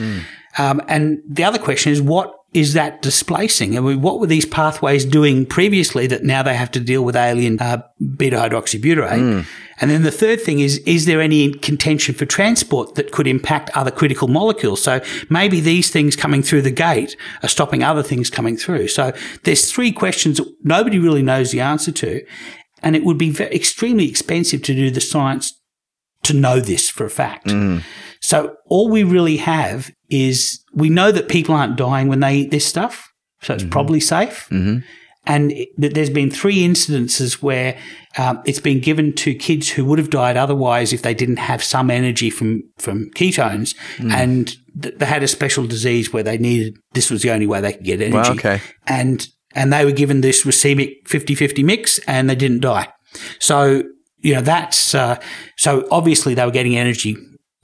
[0.57, 3.77] Um, and the other question is, what is that displacing?
[3.77, 7.15] I mean, what were these pathways doing previously that now they have to deal with
[7.15, 7.83] alien uh,
[8.17, 9.45] beta hydroxybutyrate?
[9.81, 13.69] And then the third thing is, is there any contention for transport that could impact
[13.75, 14.83] other critical molecules?
[14.83, 18.89] So maybe these things coming through the gate are stopping other things coming through.
[18.89, 19.13] So
[19.43, 22.25] there's three questions that nobody really knows the answer to.
[22.81, 25.53] And it would be ve- extremely expensive to do the science
[26.23, 27.47] to know this for a fact.
[27.47, 27.83] Mm.
[28.21, 32.51] So all we really have is we know that people aren't dying when they eat
[32.51, 33.11] this stuff.
[33.41, 33.71] So it's mm-hmm.
[33.71, 34.47] probably safe.
[34.49, 34.79] Mm-hmm.
[35.29, 37.77] And it, there's been three incidences where
[38.17, 41.63] um, it's been given to kids who would have died otherwise if they didn't have
[41.63, 43.75] some energy from, from ketones.
[43.99, 44.47] And
[44.81, 47.73] th- they had a special disease where they needed, this was the only way they
[47.73, 48.17] could get energy.
[48.17, 48.59] Well, okay.
[48.87, 52.87] And, and they were given this racemic 50-50 mix and they didn't die.
[53.39, 53.83] So,
[54.21, 55.21] you know, that's, uh,
[55.57, 57.15] so obviously they were getting energy,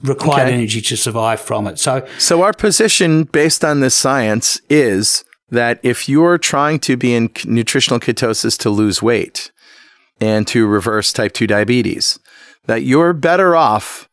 [0.02, 0.54] required Okay.
[0.54, 1.78] energy to survive from it.
[1.80, 7.14] So So our position based on this science is that if you're trying to be
[7.14, 9.52] in nutritional ketosis to lose weight
[10.20, 12.18] and to reverse type 2 diabetes,
[12.66, 14.08] that you're better off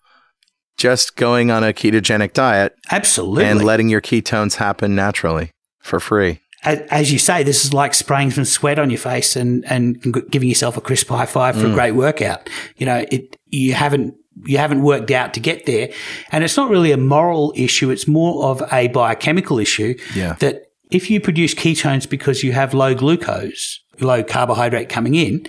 [0.77, 3.45] just going on a ketogenic diet absolutely.
[3.45, 6.39] and letting your ketones happen naturally for free.
[6.63, 10.49] as, you say, this is like spraying some sweat on your face and, and giving
[10.49, 11.73] yourself a crisp high five for a mm.
[11.73, 12.49] great workout.
[12.77, 14.15] You know, it, you haven't,
[14.45, 15.89] you haven't worked out to get there.
[16.31, 17.89] And it's not really a moral issue.
[17.89, 20.33] It's more of a biochemical issue Yeah.
[20.39, 25.45] that if you produce ketones because you have low glucose, low carbohydrate coming in,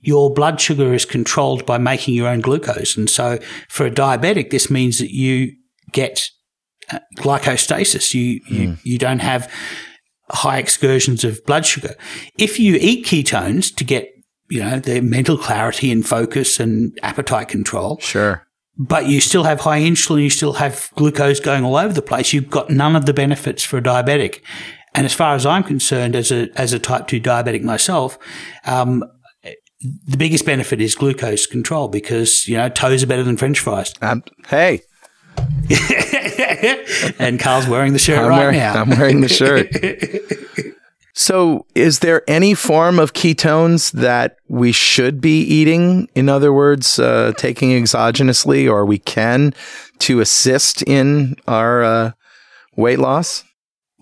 [0.00, 2.96] your blood sugar is controlled by making your own glucose.
[2.96, 3.38] And so
[3.68, 5.52] for a diabetic, this means that you
[5.92, 6.28] get
[6.92, 8.12] uh, glycostasis.
[8.12, 9.50] You, you, you don't have
[10.30, 11.94] high excursions of blood sugar.
[12.38, 14.08] If you eat ketones to get,
[14.50, 18.46] you know, the mental clarity and focus and appetite control, Sure.
[18.76, 22.34] but you still have high insulin, you still have glucose going all over the place,
[22.34, 24.40] you've got none of the benefits for a diabetic.
[24.94, 28.18] And as far as I'm concerned, as a as a type two diabetic myself,
[28.64, 29.04] um,
[30.06, 33.92] the biggest benefit is glucose control because you know toes are better than French fries.
[34.02, 34.82] Um, hey,
[37.18, 38.74] and Carl's wearing the shirt I'm, right wearing, now.
[38.74, 39.68] I'm wearing the shirt.
[41.14, 46.08] so, is there any form of ketones that we should be eating?
[46.14, 49.54] In other words, uh, taking exogenously, or we can
[50.00, 52.12] to assist in our uh,
[52.76, 53.44] weight loss?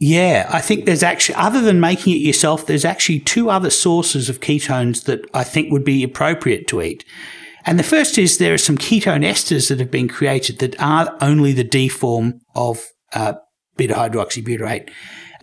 [0.04, 4.28] Yeah, I think there's actually, other than making it yourself, there's actually two other sources
[4.28, 7.04] of ketones that I think would be appropriate to eat.
[7.64, 11.16] And the first is there are some ketone esters that have been created that are
[11.20, 13.34] only the D form of uh,
[13.76, 14.90] beta hydroxybutyrate.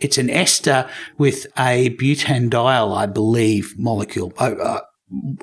[0.02, 4.34] It's an ester with a butanediol, I believe, molecule.
[4.40, 4.82] Oh, uh,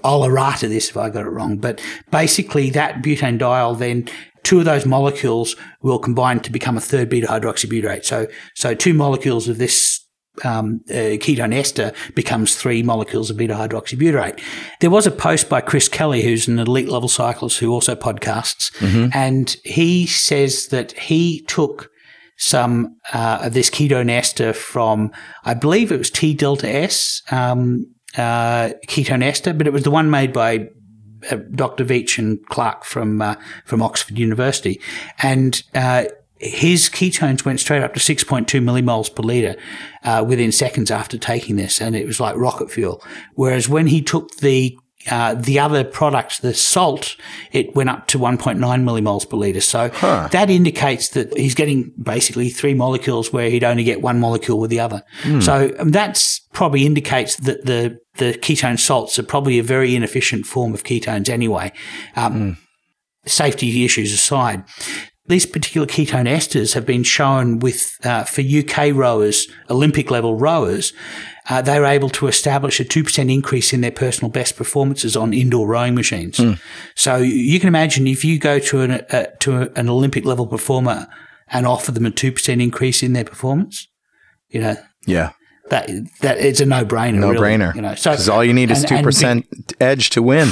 [0.04, 4.10] I'll errata this if I got it wrong, but basically that butanediol then
[4.46, 8.04] two of those molecules will combine to become a third beta hydroxybutyrate.
[8.04, 10.00] So, so two molecules of this
[10.44, 14.40] um, uh, ketone ester becomes three molecules of beta hydroxybutyrate.
[14.80, 18.70] There was a post by Chris Kelly, who's an elite level cyclist who also podcasts,
[19.12, 21.90] and he says that he took
[22.38, 25.10] some uh, of this ketone ester from,
[25.44, 27.84] I believe it was T delta S um,
[28.16, 30.68] uh, ketone ester, but it was the one made by
[31.34, 31.84] Dr.
[31.84, 34.80] Veech and Clarke from uh, from Oxford University,
[35.22, 36.04] and uh,
[36.38, 39.56] his ketones went straight up to 6.2 millimoles per liter
[40.04, 43.02] uh, within seconds after taking this, and it was like rocket fuel.
[43.34, 44.78] Whereas when he took the
[45.10, 47.16] uh, the other product, the salt,
[47.52, 49.60] it went up to 1.9 millimoles per liter.
[49.60, 49.88] So
[50.32, 54.70] that indicates that he's getting basically three molecules where he'd only get one molecule with
[54.70, 55.02] the other.
[55.40, 60.46] So um, that's probably indicates that the the ketone salts are probably a very inefficient
[60.46, 61.72] form of ketones anyway.
[62.16, 62.56] Um,
[63.26, 64.62] Safety issues aside.
[65.26, 70.92] these particular ketone esters have been shown with uh, for UK rowers, Olympic level rowers.
[71.48, 75.16] Uh, they were able to establish a two percent increase in their personal best performances
[75.16, 76.40] on indoor rowing machines.
[76.94, 81.06] So you can imagine if you go to an uh, to an Olympic level performer
[81.48, 83.86] and offer them a two percent increase in their performance,
[84.48, 84.76] you know
[85.06, 85.30] Yeah.
[85.70, 85.88] that
[86.20, 87.20] that it's a no brainer.
[87.20, 87.74] No really, brainer.
[87.76, 89.46] You know, so all you need is and- two and percent
[89.80, 90.48] edge to win.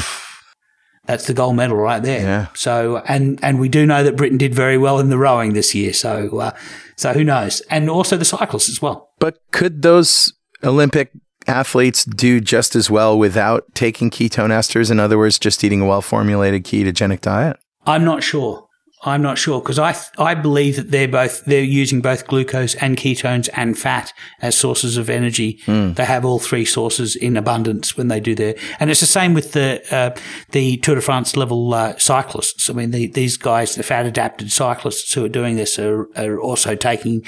[1.07, 2.21] That's the gold medal right there.
[2.23, 2.47] Yeah.
[2.55, 5.75] So and and we do know that Britain did very well in the rowing this
[5.75, 5.93] year.
[5.93, 6.51] So uh,
[6.97, 7.61] so who knows?
[7.69, 9.11] And also the cyclists as well.
[9.19, 10.33] But could those
[10.63, 11.13] Olympic
[11.47, 14.91] athletes do just as well without taking ketone esters?
[14.91, 17.59] In other words, just eating a well formulated ketogenic diet?
[17.87, 18.65] I'm not sure.
[19.07, 22.75] I'm not sure because I th- I believe that they're both they're using both glucose
[22.77, 25.61] and ketones and fat as sources of energy.
[25.67, 29.35] They have all three sources in abundance when they do their, and it's the same
[29.35, 30.19] with the uh,
[30.53, 32.71] the Tour de France level uh, cyclists.
[32.71, 36.41] I mean, the, these guys, the fat adapted cyclists who are doing this, are, are
[36.41, 37.23] also taking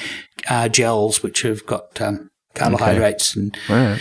[0.49, 4.01] uh, gels which have got um, carbohydrates and All right.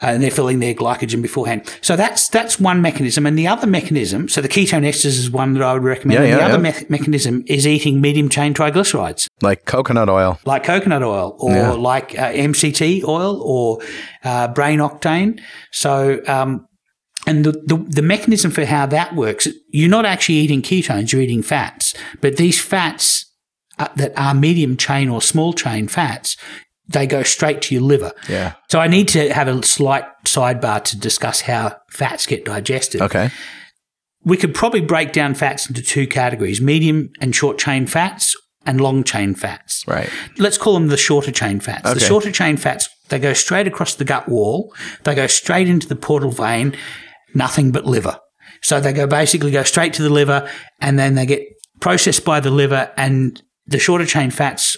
[0.00, 1.62] and they're filling their glycogen beforehand.
[1.80, 4.28] So that's that's one mechanism, and the other mechanism.
[4.28, 6.20] So the ketone esters is one that I would recommend.
[6.20, 6.80] Yeah, and the yeah, other yeah.
[6.80, 10.38] me- mechanism is eating medium chain triglycerides, Like coconut oil.
[10.44, 11.70] like coconut oil or Yeah.
[11.72, 13.78] like uh, MCT oil or
[14.24, 15.40] uh, brain octane.
[15.72, 16.20] So.
[16.26, 16.66] Um,
[17.28, 21.20] and the, the, the mechanism for how that works, you're not actually eating ketones, you're
[21.22, 21.92] eating fats.
[22.20, 23.28] But these fats
[23.80, 26.36] uh, that are medium chain or small chain fats,
[26.88, 28.12] they go straight to your liver.
[28.28, 28.54] Yeah.
[28.70, 33.02] So I need to have a slight sidebar to discuss how fats get digested.
[33.02, 33.30] Okay.
[34.24, 38.34] We could probably break down fats into two categories, medium and short chain fats
[38.64, 39.84] and long chain fats.
[39.86, 40.10] Right.
[40.38, 41.92] Let's call them the shorter chain fats.
[41.94, 44.74] The shorter chain fats, they go straight across the gut wall.
[45.04, 46.76] They go straight into the portal vein,
[47.34, 48.18] nothing but liver.
[48.62, 51.42] So they go basically go straight to the liver and then they get
[51.80, 54.76] processed by the liver and the shorter chain fats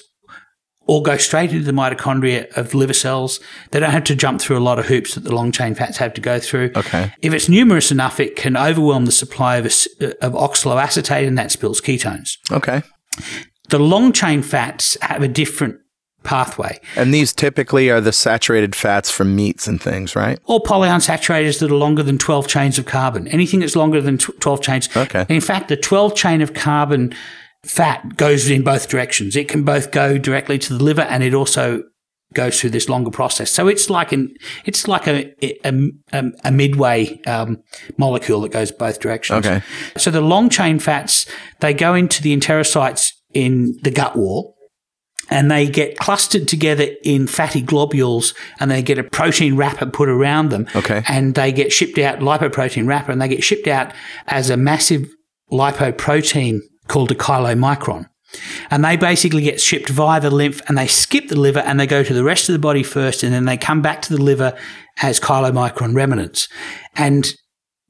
[0.88, 3.38] all go straight into the mitochondria of liver cells.
[3.70, 5.98] They don't have to jump through a lot of hoops that the long chain fats
[5.98, 6.72] have to go through.
[6.74, 7.12] Okay.
[7.20, 11.80] If it's numerous enough, it can overwhelm the supply of, of oxaloacetate and that spills
[11.80, 12.38] ketones.
[12.50, 12.82] Okay.
[13.68, 15.78] The long chain fats have a different
[16.24, 16.80] pathway.
[16.96, 20.38] And these typically are the saturated fats from meats and things, right?
[20.46, 23.28] All polyunsaturators that are longer than 12 chains of carbon.
[23.28, 24.96] Anything that's longer than 12 chains.
[24.96, 25.26] Okay.
[25.28, 27.14] In fact, the 12 chain of carbon
[27.64, 29.36] fat goes in both directions.
[29.36, 31.82] It can both go directly to the liver and it also
[32.34, 33.50] goes through this longer process.
[33.50, 34.34] So it's like an,
[34.64, 35.32] it's like a,
[35.66, 37.62] a, a, a midway um,
[37.96, 39.46] molecule that goes both directions.
[39.46, 39.62] Okay.
[39.96, 41.26] So the long chain fats,
[41.60, 44.56] they go into the enterocytes in the gut wall
[45.30, 50.08] and they get clustered together in fatty globules and they get a protein wrapper put
[50.08, 50.66] around them.
[50.74, 51.02] Okay.
[51.08, 53.92] And they get shipped out, lipoprotein wrapper, and they get shipped out
[54.26, 55.08] as a massive
[55.50, 58.08] lipoprotein called a chylomicron.
[58.70, 61.86] And they basically get shipped via the lymph and they skip the liver and they
[61.86, 64.22] go to the rest of the body first and then they come back to the
[64.22, 64.56] liver
[65.00, 66.48] as chylomicron remnants.
[66.94, 67.32] And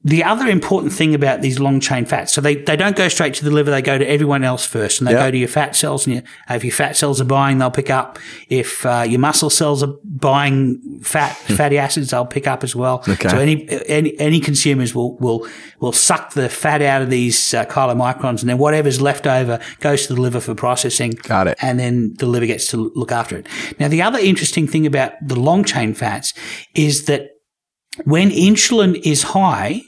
[0.01, 3.33] the other important thing about these long chain fats, so they, they don't go straight
[3.33, 5.25] to the liver, they go to everyone else first, and they Yeah.
[5.25, 6.07] go to your fat cells.
[6.07, 8.17] And your, if your fat cells are buying, they'll pick up.
[8.47, 13.03] If uh, your muscle cells are buying fat fatty acids, they'll pick up as well.
[13.09, 13.27] Okay.
[13.27, 15.45] So any any any consumers will will
[15.81, 20.07] will suck the fat out of these uh, chylomicrons, and then whatever's left over goes
[20.07, 21.11] to the liver for processing.
[21.23, 21.57] Got it.
[21.61, 23.47] And then the liver gets to look after it.
[23.79, 26.33] Now, the other interesting thing about the long chain fats
[26.73, 27.31] is that
[28.05, 29.81] when insulin is high,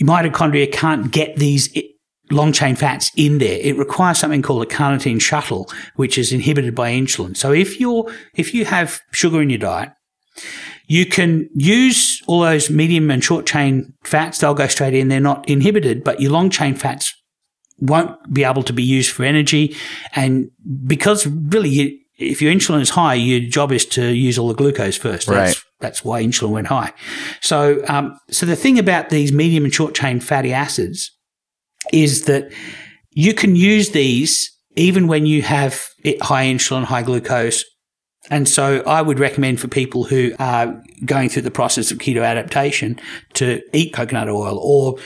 [0.00, 1.68] mitochondria can't get these
[2.30, 3.58] long chain fats in there.
[3.60, 7.36] It requires something called a carnitine shuttle, which is inhibited by insulin.
[7.36, 9.92] So if you're, if you have sugar in your diet,
[10.86, 14.38] you can use all those medium and short chain fats.
[14.38, 15.08] They'll go straight in.
[15.08, 17.14] They're not inhibited, but your long chain fats
[17.78, 19.76] won't be able to be used for energy.
[20.14, 20.50] And
[20.86, 24.54] because really, you, if your insulin is high, your job is to use all the
[24.54, 25.26] glucose first.
[25.26, 25.64] That's, Right.
[25.82, 26.92] That's why insulin went high.
[27.42, 31.10] So, um, so the thing about these medium and short chain fatty acids
[31.92, 32.50] is that
[33.10, 35.86] you can use these even when you have
[36.22, 37.64] high insulin, high glucose.
[38.30, 42.24] And so I would recommend for people who are going through the process of keto
[42.24, 42.98] adaptation
[43.34, 44.96] to eat coconut oil or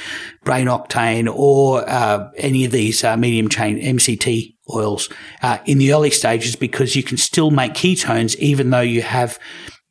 [0.44, 5.08] brain octane or uh, any of these uh, medium chain MCT oils
[5.42, 9.38] uh, in the early stages because you can still make ketones even though you have,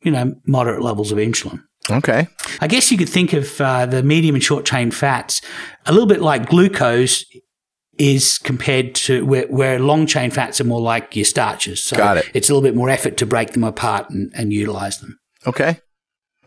[0.06, 1.60] you know, moderate levels of insulin.
[1.90, 2.28] Okay.
[2.60, 5.42] I guess you could think of uh, the medium and short chain fats
[5.84, 7.24] a little bit like glucose
[7.98, 11.82] is compared to where, where long chain fats are more like your starches.
[11.82, 12.30] So Got it.
[12.34, 15.18] It's a little bit more effort to break them apart and, and utilize them.
[15.46, 15.80] Okay.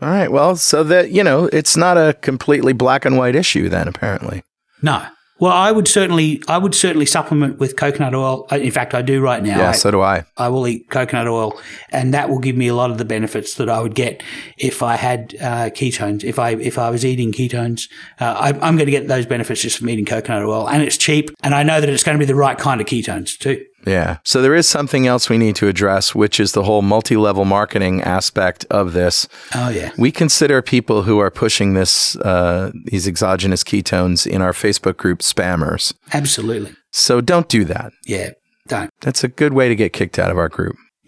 [0.02, 0.32] All right.
[0.32, 4.44] Well, so that, you know, it's not a completely black and white issue then, apparently.
[4.82, 5.06] No.
[5.40, 8.46] Well, I would certainly, I would certainly supplement with coconut oil.
[8.52, 9.58] In fact, I do right now.
[9.58, 10.26] Yeah, I, so do I.
[10.38, 11.60] I will eat coconut oil,
[11.92, 14.22] and that will give me a lot of the benefits that I would get
[14.58, 16.24] if I had uh, ketones.
[16.24, 19.62] If I if I was eating ketones, uh, I, I'm going to get those benefits
[19.62, 22.20] just from eating coconut oil, and it's cheap, and I know that it's going to
[22.20, 23.66] be the right kind of ketones too.
[23.86, 24.18] Yeah.
[24.24, 27.46] So there is something else we need to address, which is the whole multi level
[27.46, 29.28] marketing aspect of this.
[29.56, 34.54] Oh yeah, We consider people who are pushing this, uh, these exogenous ketones in our
[34.54, 35.94] Facebook group spammers.
[36.14, 36.76] absolutely.
[36.92, 37.92] So don't do that.
[38.06, 38.32] Yeah,
[38.68, 38.90] don't.
[39.02, 40.76] That's a good way to get kicked out of our group.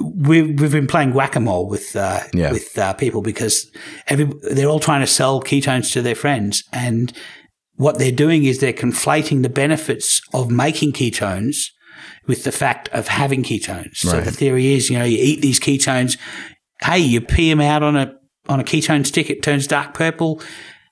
[0.00, 2.52] we've we've been playing whack a mole with uh, Yeah.
[2.52, 3.70] with uh, people because
[4.08, 7.12] every they're all trying to sell ketones to their friends, and
[7.76, 11.70] what they're doing is they're conflating the benefits of making ketones
[12.26, 13.96] with the fact of having ketones.
[13.96, 16.18] So the theory is, you know, you eat these ketones,
[16.82, 18.14] hey, you pee them out on a
[18.48, 20.40] on a ketone stick, it turns dark purple.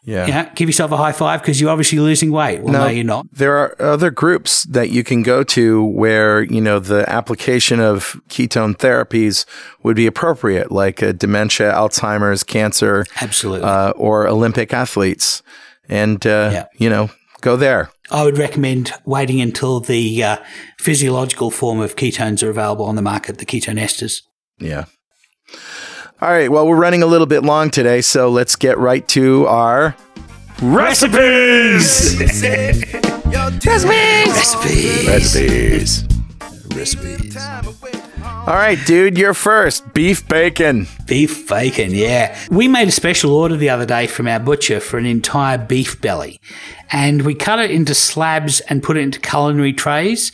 [0.06, 0.26] Yeah.
[0.26, 2.60] Yeah, give yourself a high five because you're obviously losing weight.
[2.60, 3.26] Well, no, you're not.
[3.32, 8.20] There are other groups that you can go to where, you know, the application of
[8.28, 9.46] ketone therapies
[9.82, 13.66] would be appropriate, like uh, dementia, Alzheimer's, cancer, Absolutely.
[13.66, 15.42] uh, or Olympic athletes.
[15.88, 16.64] And, uh, Yeah.
[16.78, 17.10] you know,
[17.40, 17.90] go there.
[18.10, 20.36] I would recommend waiting until the uh,
[20.78, 24.20] physiological form of ketones are available on the market, the ketone esters.
[24.58, 24.84] Yeah.
[26.20, 26.50] All right.
[26.50, 29.96] Well, we're running a little bit long today, so let's get right to our
[30.62, 32.16] recipes.
[33.54, 35.06] Recipes.
[35.06, 36.04] recipes.
[36.74, 37.36] Recipes.
[38.24, 39.92] All right, dude, you're first.
[39.92, 40.86] Beef bacon.
[41.06, 42.38] Beef bacon, yeah.
[42.50, 46.00] We made a special order the other day from our butcher for an entire beef
[46.00, 46.40] belly.
[46.90, 50.32] And we cut it into slabs and put it into culinary trays.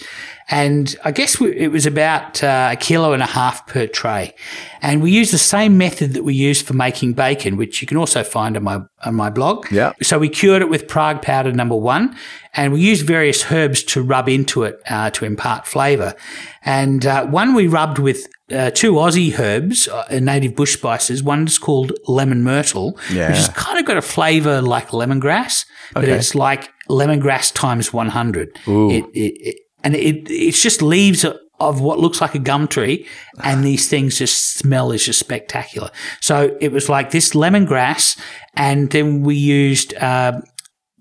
[0.53, 4.35] And I guess we, it was about uh, a kilo and a half per tray.
[4.83, 7.97] And we used the same method that we used for making bacon, which you can
[7.97, 9.71] also find on my on my blog.
[9.71, 9.93] Yeah.
[10.03, 12.17] So we cured it with Prague powder number one,
[12.55, 16.15] and we used various herbs to rub into it uh, to impart flavour.
[16.65, 21.23] And uh, one we rubbed with uh, two Aussie herbs, uh, native bush spices.
[21.23, 26.05] One is called lemon myrtle, which has kind of got a flavour like lemongrass, but
[26.05, 26.13] Okay.
[26.15, 28.59] it's like lemongrass times 100.
[28.67, 28.91] Ooh.
[28.91, 31.25] It, it, it, and it, it's just leaves
[31.61, 33.07] of what looks like a gum tree,
[33.45, 35.91] and these things just smell is just spectacular.
[36.21, 38.19] So it was like this lemongrass,
[38.55, 39.95] and then we used.
[39.95, 40.41] Uh,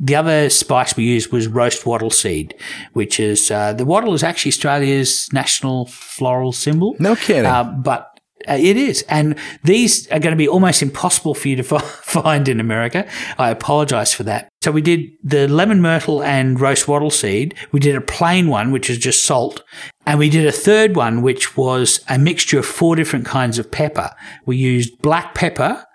[0.02, 2.56] the other spice we used was roast wattle seed,
[2.94, 6.96] which is uh, the wattle is actually Australia's national floral symbol.
[7.00, 7.46] No kidding.
[7.46, 9.04] Uh, but Uh, it is.
[9.10, 13.08] And these are going to be almost impossible for you to find in America.
[13.38, 14.50] I apologize for that.
[14.62, 17.56] So we did the lemon myrtle and roast wattle seed.
[17.72, 19.64] We did a plain one, which is just salt.
[20.06, 23.72] And we did a third one, which was a mixture of four different kinds of
[23.72, 24.12] pepper.
[24.46, 25.86] We used black pepper,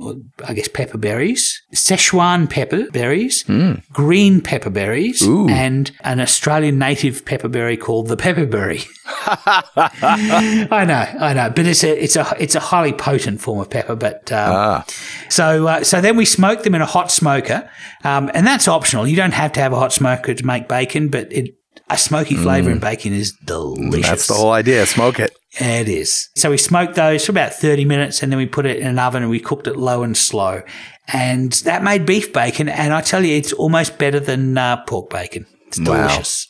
[0.00, 0.14] or
[0.46, 3.44] I guess pepper berries, Szechuan pepper berries,
[3.92, 5.48] green pepper berries, Ooh.
[5.48, 8.86] and an Australian native pepper berry called the pepperberry.
[10.72, 13.70] I know, I know, but it's a it's a it's a highly potent form of
[13.70, 13.94] pepper.
[13.96, 14.84] But um, Ah,
[15.28, 17.68] so uh, so then we smoke them in a hot smoker,
[18.04, 19.06] um, and that's optional.
[19.06, 21.54] You don't have to have a hot smoker to make bacon, but it
[21.88, 24.08] a smoky flavour in bacon is delicious.
[24.08, 24.86] that's the whole idea.
[24.86, 25.36] Smoke it.
[25.58, 26.28] It is.
[26.36, 28.98] So we smoked those for about 30 minutes and then we put it in an
[28.98, 30.62] oven and we cooked it low and slow.
[31.12, 32.68] And that made beef bacon.
[32.68, 35.46] And I tell you, it's almost better than uh, pork bacon.
[35.66, 36.06] It's Wow.
[36.06, 36.46] delicious.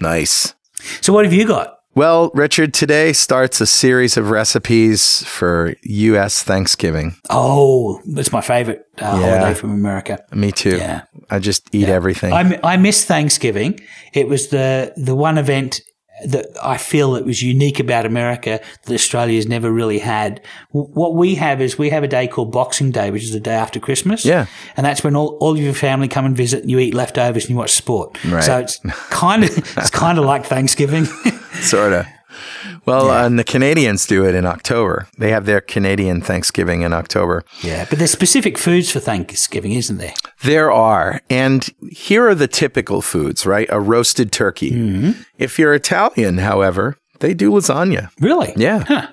[0.00, 0.54] Nice.
[1.00, 1.76] So what have you got?
[1.94, 6.42] Well, Richard, today starts a series of recipes for U.S.
[6.42, 7.16] Thanksgiving.
[7.28, 9.38] Oh, it's my favorite uh, Yeah.
[9.38, 10.18] holiday from America.
[10.32, 10.76] Me too.
[10.78, 11.02] Yeah.
[11.30, 12.32] I just eat everything.
[12.32, 13.80] I, I miss Thanksgiving.
[14.12, 15.80] It was the, the one event
[16.26, 20.40] that I feel that was unique about America that Australia's never really had.
[20.70, 23.54] What we have is we have a day called Boxing Day, which is the day
[23.54, 24.24] after Christmas.
[24.24, 24.46] Yeah.
[24.76, 27.44] And that's when all, all of your family come and visit and you eat leftovers
[27.44, 28.22] and you watch sport.
[28.24, 28.42] Right.
[28.42, 28.78] So it's
[29.10, 31.04] kind of, it's kind of like Thanksgiving.
[31.60, 32.06] sort of.
[32.86, 35.06] Well, and the Canadians do it in October.
[35.18, 37.42] They have their Canadian Thanksgiving in October.
[37.62, 37.86] yeah.
[37.88, 40.14] But there's specific foods for Thanksgiving, isn't there?
[40.42, 41.20] There are.
[41.28, 43.68] And here are the typical foods, right?
[43.70, 44.70] A roasted turkey.
[44.70, 45.22] Mm-hmm.
[45.38, 48.10] If you're Italian, however, they do lasagna.
[48.20, 48.52] Really?
[48.56, 48.84] Yeah.
[48.86, 49.08] Huh.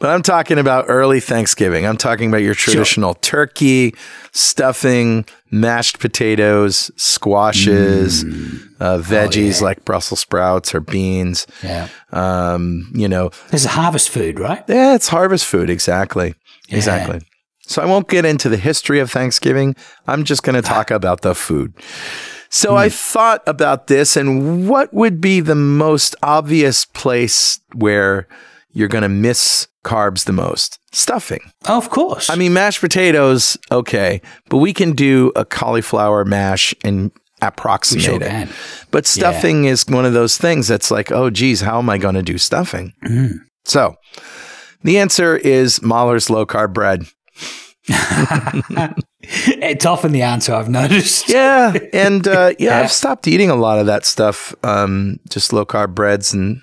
[0.00, 1.86] But I'm talking about early Thanksgiving.
[1.86, 3.94] I'm talking about your traditional turkey,
[4.32, 8.60] stuffing, mashed potatoes, squashes, Mm.
[8.80, 11.46] uh, Oh, veggies like Brussels sprouts or beans.
[11.62, 11.88] Yeah.
[12.12, 14.64] Um, you know, There's a harvest food, right?
[14.68, 15.68] yeah, it's harvest food.
[15.70, 16.34] Exactly.
[16.70, 17.20] Exactly.
[17.66, 19.76] So I won't get into the history of Thanksgiving.
[20.08, 21.74] I'm just going to talk about the food.
[22.48, 28.26] So I thought about this and what would be the most obvious place where
[28.72, 30.78] you're going to miss carbs the most?
[30.92, 31.40] Stuffing.
[31.66, 32.30] Oh, of course.
[32.30, 37.10] I mean, mashed potatoes, okay, but we can do a cauliflower mash and
[37.42, 38.28] approximate sure it.
[38.28, 38.48] can.
[38.90, 42.14] But stuffing is one of those things that's like, oh, geez, how am I going
[42.16, 42.92] to do stuffing?
[43.04, 43.38] Mm.
[43.64, 43.96] So
[44.82, 47.04] the answer is Mahler's low carb bread.
[49.22, 51.28] it's often the answer I've noticed.
[51.30, 52.80] Yeah, and uh, yeah, Yeah.
[52.84, 56.60] I've stopped eating a lot of that stuff, um, just low carb breads and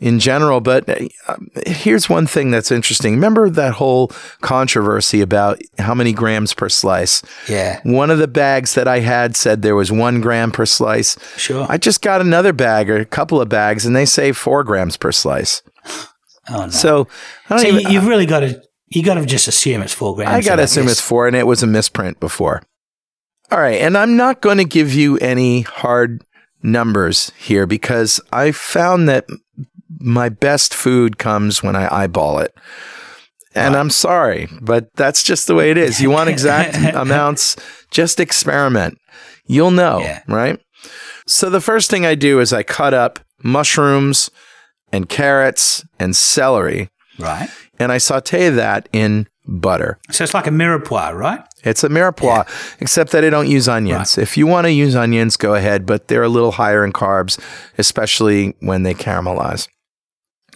[0.00, 0.60] in general.
[0.60, 1.36] But uh,
[1.66, 3.14] here's one thing that's interesting.
[3.14, 4.08] Remember that whole
[4.40, 7.22] controversy about how many grams per slice?
[7.48, 11.16] Yeah, One of the bags that I had said there was one gram per slice.
[11.36, 11.66] sure.
[11.68, 14.96] I just got another bag or a couple of bags, and they say four grams
[14.96, 15.62] per slice.
[16.48, 16.68] oh no.
[16.68, 17.08] So
[17.48, 17.80] I don't So even.
[17.80, 20.30] you, you've really got to you got to just assume it's four grams.
[20.30, 20.92] I got to assume this.
[20.92, 22.62] it's four, and it was a misprint before.
[23.50, 23.80] All right.
[23.80, 26.22] And I'm not going to give you any hard
[26.62, 29.26] numbers here because I found that
[30.06, 32.54] my best food comes when I eyeball it.
[33.56, 36.00] And I'm sorry, but that's just the way it is.
[36.00, 37.56] You want exact amounts,
[37.90, 38.98] just experiment.
[39.46, 40.22] You'll know, Yeah.
[40.28, 40.60] right?
[41.26, 44.30] So the first thing I do is I cut up mushrooms
[44.92, 46.88] and carrots and celery
[47.18, 47.48] right.
[47.80, 49.98] and I saute that in butter.
[50.10, 51.40] So it's like a mirepoix, right?
[51.64, 52.46] It's a mirepoix,
[52.80, 54.18] except that I don't use onions.
[54.18, 57.40] If you want to use onions, go ahead, but they're a little higher in carbs,
[57.78, 59.66] especially when they caramelize.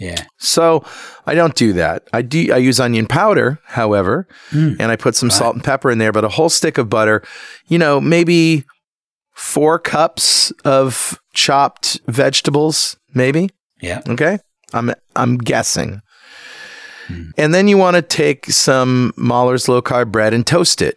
[0.01, 0.25] Yeah.
[0.39, 0.83] So
[1.27, 2.09] I don't do that.
[2.13, 2.53] I do.
[2.53, 4.77] I use onion powder, however, Mm.
[4.81, 6.11] and I put some salt and pepper in there.
[6.11, 7.23] But a whole stick of butter,
[7.69, 8.65] you know, maybe
[9.35, 13.51] four cups of chopped vegetables, maybe.
[13.83, 14.01] Yeah.
[14.09, 14.39] Okay.
[14.73, 16.01] I'm I'm guessing.
[17.37, 20.97] And then you want to take some Mahler's low carb bread and toast it.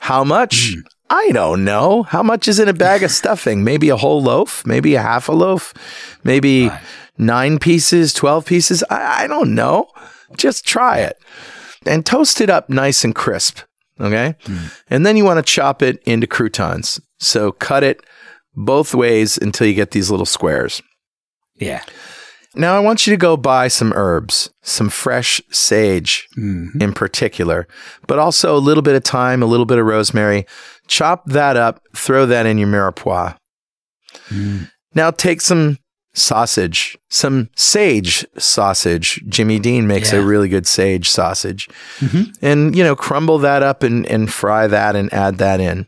[0.00, 0.74] How much?
[1.08, 2.02] I don't know.
[2.02, 3.62] How much is in a bag of stuffing?
[3.62, 5.72] Maybe a whole loaf, maybe a half a loaf,
[6.24, 6.80] maybe Right.
[7.26, 8.84] Nine pieces, 12 pieces.
[8.90, 9.88] I, I don't know.
[10.36, 11.18] Just try it
[11.86, 13.60] and toast it up nice and crisp.
[14.00, 14.34] Okay.
[14.88, 17.00] And then you want to chop it into croutons.
[17.20, 18.04] So cut it
[18.54, 20.82] both ways until you get these little squares.
[21.56, 21.82] Yeah.
[22.54, 26.82] Now, I want you to go buy some herbs, some fresh sage Mhm.
[26.82, 27.66] in particular,
[28.06, 30.44] but also a little bit of thyme, a little bit of rosemary.
[30.86, 33.36] Chop that up, throw that in your mirepoix.
[34.28, 34.70] Mm.
[34.94, 35.78] Now, take some
[36.14, 39.22] sausage, some sage sausage.
[39.28, 41.68] Jimmy Dean makes a really good sage sausage.
[42.00, 42.34] Mhm.
[42.42, 45.86] And, you know, crumble that up and, and fry that and add that in.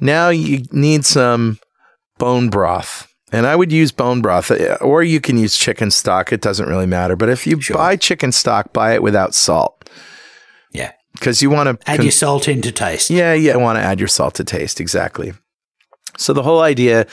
[0.00, 1.58] Now, you need some
[2.18, 3.08] bone broth.
[3.34, 6.32] And I would use bone broth, uh, or you can use chicken stock.
[6.32, 7.16] It doesn't really matter.
[7.16, 7.76] But if you Sure.
[7.76, 9.88] buy chicken stock, buy it without salt
[10.70, 10.92] Yeah.
[11.14, 13.08] because you want to Add your salt into taste.
[13.08, 15.32] yeah, yeah, want to add your salt to taste exactly.
[16.22, 17.06] So the whole idea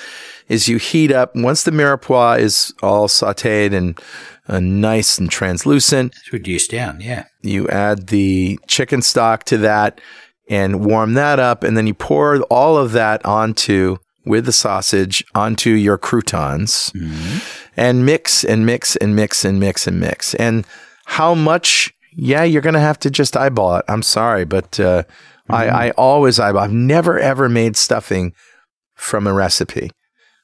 [0.47, 3.99] is you heat up once the mirepoix is all sautéed and
[4.47, 6.13] uh, nice and translucent.
[6.17, 7.01] It's reduced down.
[7.01, 7.25] Yeah.
[7.41, 10.01] You add the chicken stock to that
[10.49, 15.23] and warm that up, and then you pour all of that onto with the sausage
[15.35, 16.91] onto your croutons
[17.77, 20.33] and mix and mix and mix and mix and mix.
[20.35, 20.65] And
[21.05, 21.93] how much?
[22.15, 23.85] Yeah, you're gonna have to just eyeball it.
[23.87, 25.03] I'm sorry, but uh,
[25.49, 26.63] I, I always eyeball.
[26.63, 28.33] I've never ever made stuffing
[28.99, 29.91] from a recipe.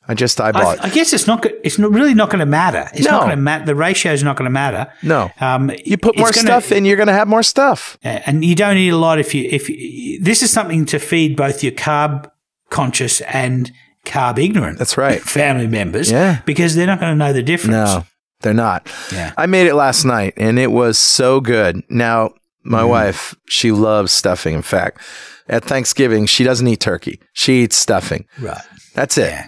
[0.08, 0.78] I just eyeball I.
[0.84, 1.44] I guess it's not.
[1.64, 2.88] It's not really not going to matter.
[2.94, 3.12] It's No.
[3.14, 3.66] not going to matter.
[3.66, 4.86] The ratio is not going to matter.
[5.02, 7.98] No, Um, you put more gonna- stuff in, you're gonna have more stuff.
[8.04, 11.36] And you don't eat a lot if you if you, this is something to feed
[11.36, 12.30] both your carb
[12.70, 13.72] conscious and
[14.06, 15.20] carb ignorant That's right.
[15.40, 16.42] family members Yeah.
[16.46, 18.06] because they're not going to know the difference No,
[18.42, 18.88] they're not.
[19.12, 21.82] yeah I made it last night and it was so good.
[21.90, 22.34] Now,
[22.64, 22.90] my Mm-hmm.
[22.90, 24.54] wife, she loves stuffing.
[24.54, 25.00] In fact,
[25.48, 27.20] at Thanksgiving, she doesn't eat turkey.
[27.34, 28.26] She eats stuffing.
[28.40, 28.62] right
[28.94, 29.30] That's it.
[29.32, 29.48] Yeah.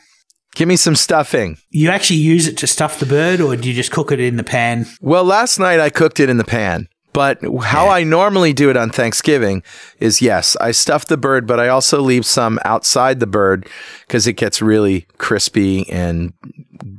[0.55, 1.57] Give me some stuffing.
[1.69, 4.37] you actually use it to stuff the bird or do you just cook it in
[4.37, 6.87] the pan Well, last night I cooked it in the pan.
[7.13, 7.91] But how Yeah.
[7.93, 9.63] I normally do it on Thanksgiving
[9.99, 13.67] is yes, I stuff the bird, but I also leave some outside the bird
[14.07, 16.33] because it gets really crispy and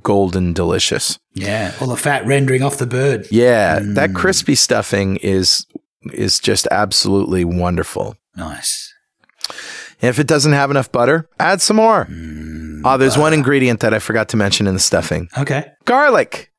[0.03, 1.19] golden delicious.
[1.35, 3.95] yeah all the fat rendering off the bird Yeah, Mm.
[3.95, 5.67] that crispy stuffing is
[6.13, 8.17] is just absolutely wonderful.
[8.37, 8.88] nice
[10.01, 12.05] And if it doesn't have enough butter, add some more.
[12.07, 15.29] Mm, oh, there's one ingredient that I forgot to mention in the stuffing.
[15.37, 16.51] okay Garlic.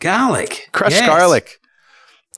[0.00, 1.06] garlic Crushed Yes.
[1.06, 1.58] garlic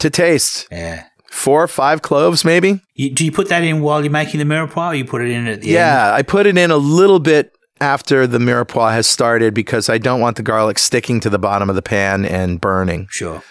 [0.00, 0.66] to taste.
[0.70, 2.80] yeah Four or five cloves maybe?
[2.94, 5.30] you, do you put that in while you're making the mirepoix or you put it
[5.30, 8.92] in at the end Yeah, I put it in a little bit after the mirepoix
[8.92, 12.24] has started because I don't want the garlic sticking to the bottom of the pan
[12.24, 13.08] and burning.
[13.10, 13.42] sure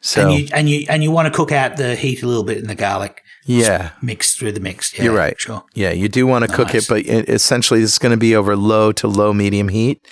[0.00, 2.44] So and you and you and you want to cook out the heat a little
[2.44, 3.90] bit in the garlic Yeah.
[4.02, 4.96] mixed through the mix.
[4.96, 5.40] Yeah, You're right.
[5.40, 5.64] Sure.
[5.74, 8.56] Yeah, you do want to cook it, but it, essentially it's going to be over
[8.56, 10.06] low to low medium heat.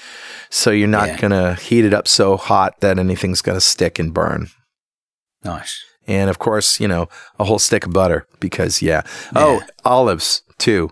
[0.51, 1.19] So you're not Yeah.
[1.21, 4.49] going to heat it up so hot that anything's going to stick and burn.
[5.45, 5.83] Nice.
[6.09, 7.09] And of course, you know,
[7.39, 9.03] a whole stick of butter because, yeah.
[9.35, 10.91] Oh, olives too.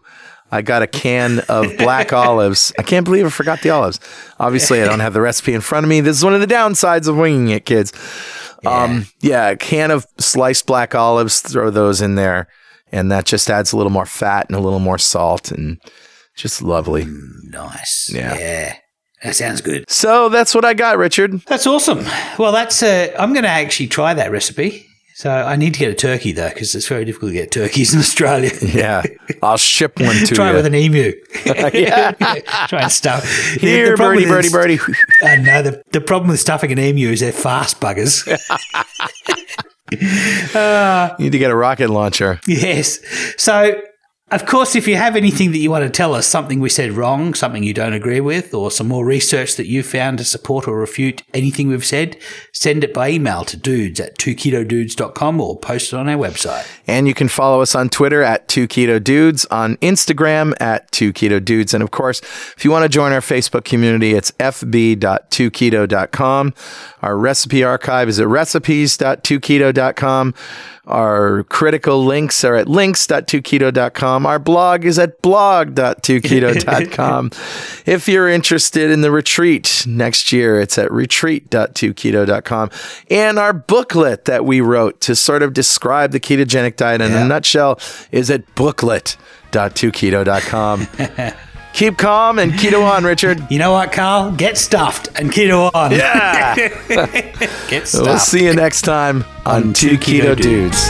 [0.51, 2.73] I got a can of black olives.
[2.79, 3.99] I can't believe I forgot the olives.
[4.39, 6.01] Obviously, I don't have the recipe in front of me.
[6.01, 7.93] This is one of the downsides of winging it, kids.
[8.67, 12.49] Um, yeah, a can of sliced black olives, throw those in there,
[12.93, 15.79] and that just adds a little more fat and a little more salt and
[16.37, 17.07] just lovely.
[17.45, 18.11] Nice.
[18.13, 18.39] Yeah.
[18.39, 18.77] Yeah.
[19.23, 19.85] That sounds good.
[19.89, 21.41] So that's what I got, Richard.
[21.47, 22.05] That's awesome.
[22.39, 24.87] Well, that's uh, I'm going to actually try that recipe.
[25.17, 27.95] So I need to get a turkey though, because it's very difficult to get turkeys
[27.95, 28.51] in Australia.
[28.63, 29.03] Yeah,
[29.43, 30.27] I'll ship one to you.
[30.35, 30.57] Try you.
[30.57, 31.13] with an emu.
[31.47, 32.11] yeah.
[32.69, 33.23] Try and stuff.
[33.23, 34.95] The- the Here, problem birdie, birdie, birdie.
[35.23, 38.27] Uh, I know the, the problem with stuffing an emu is they're fast buggers.
[40.55, 42.41] Uh, you need to get a rocket launcher.
[42.49, 42.99] yes.
[43.37, 43.81] So,
[44.31, 46.93] of course, if you have anything that you want to tell us, something we said
[46.93, 50.67] wrong, something you don't agree with, or some more research that you found to support
[50.67, 52.17] or refute anything we've said,
[52.51, 56.67] send it by email to dudes at 2ketodudes.com or post it on our website.
[56.87, 61.13] And you can follow us on Twitter at 2 Keto Dudes, on Instagram at 2
[61.13, 61.75] Keto Dudes.
[61.75, 62.21] And of course,
[62.57, 66.55] if you want to join our Facebook community, it's fb.2keto.com.
[67.03, 70.35] Our recipe archive is at recipes.2keto.com.
[70.87, 74.27] Our critical links are at links.2keto.com.
[74.27, 77.31] Our blog is at blog.2keto.com.
[77.87, 82.71] if you're interested in the retreat next year, it's at retreat.2keto.com.
[83.11, 87.25] And our booklet that we wrote to sort of describe the ketogenic diet in Yeah.
[87.25, 87.81] a nutshell
[88.13, 90.89] is at booklet.2keto.com.
[91.75, 93.45] Keep calm and keto on, Richard.
[93.51, 94.31] You know what, Carl?
[94.31, 95.91] Get stuffed and keto on.
[95.91, 96.55] Yeah.
[97.69, 98.05] Get stuffed.
[98.07, 100.89] we'll see you next time on Two Keto Dudes.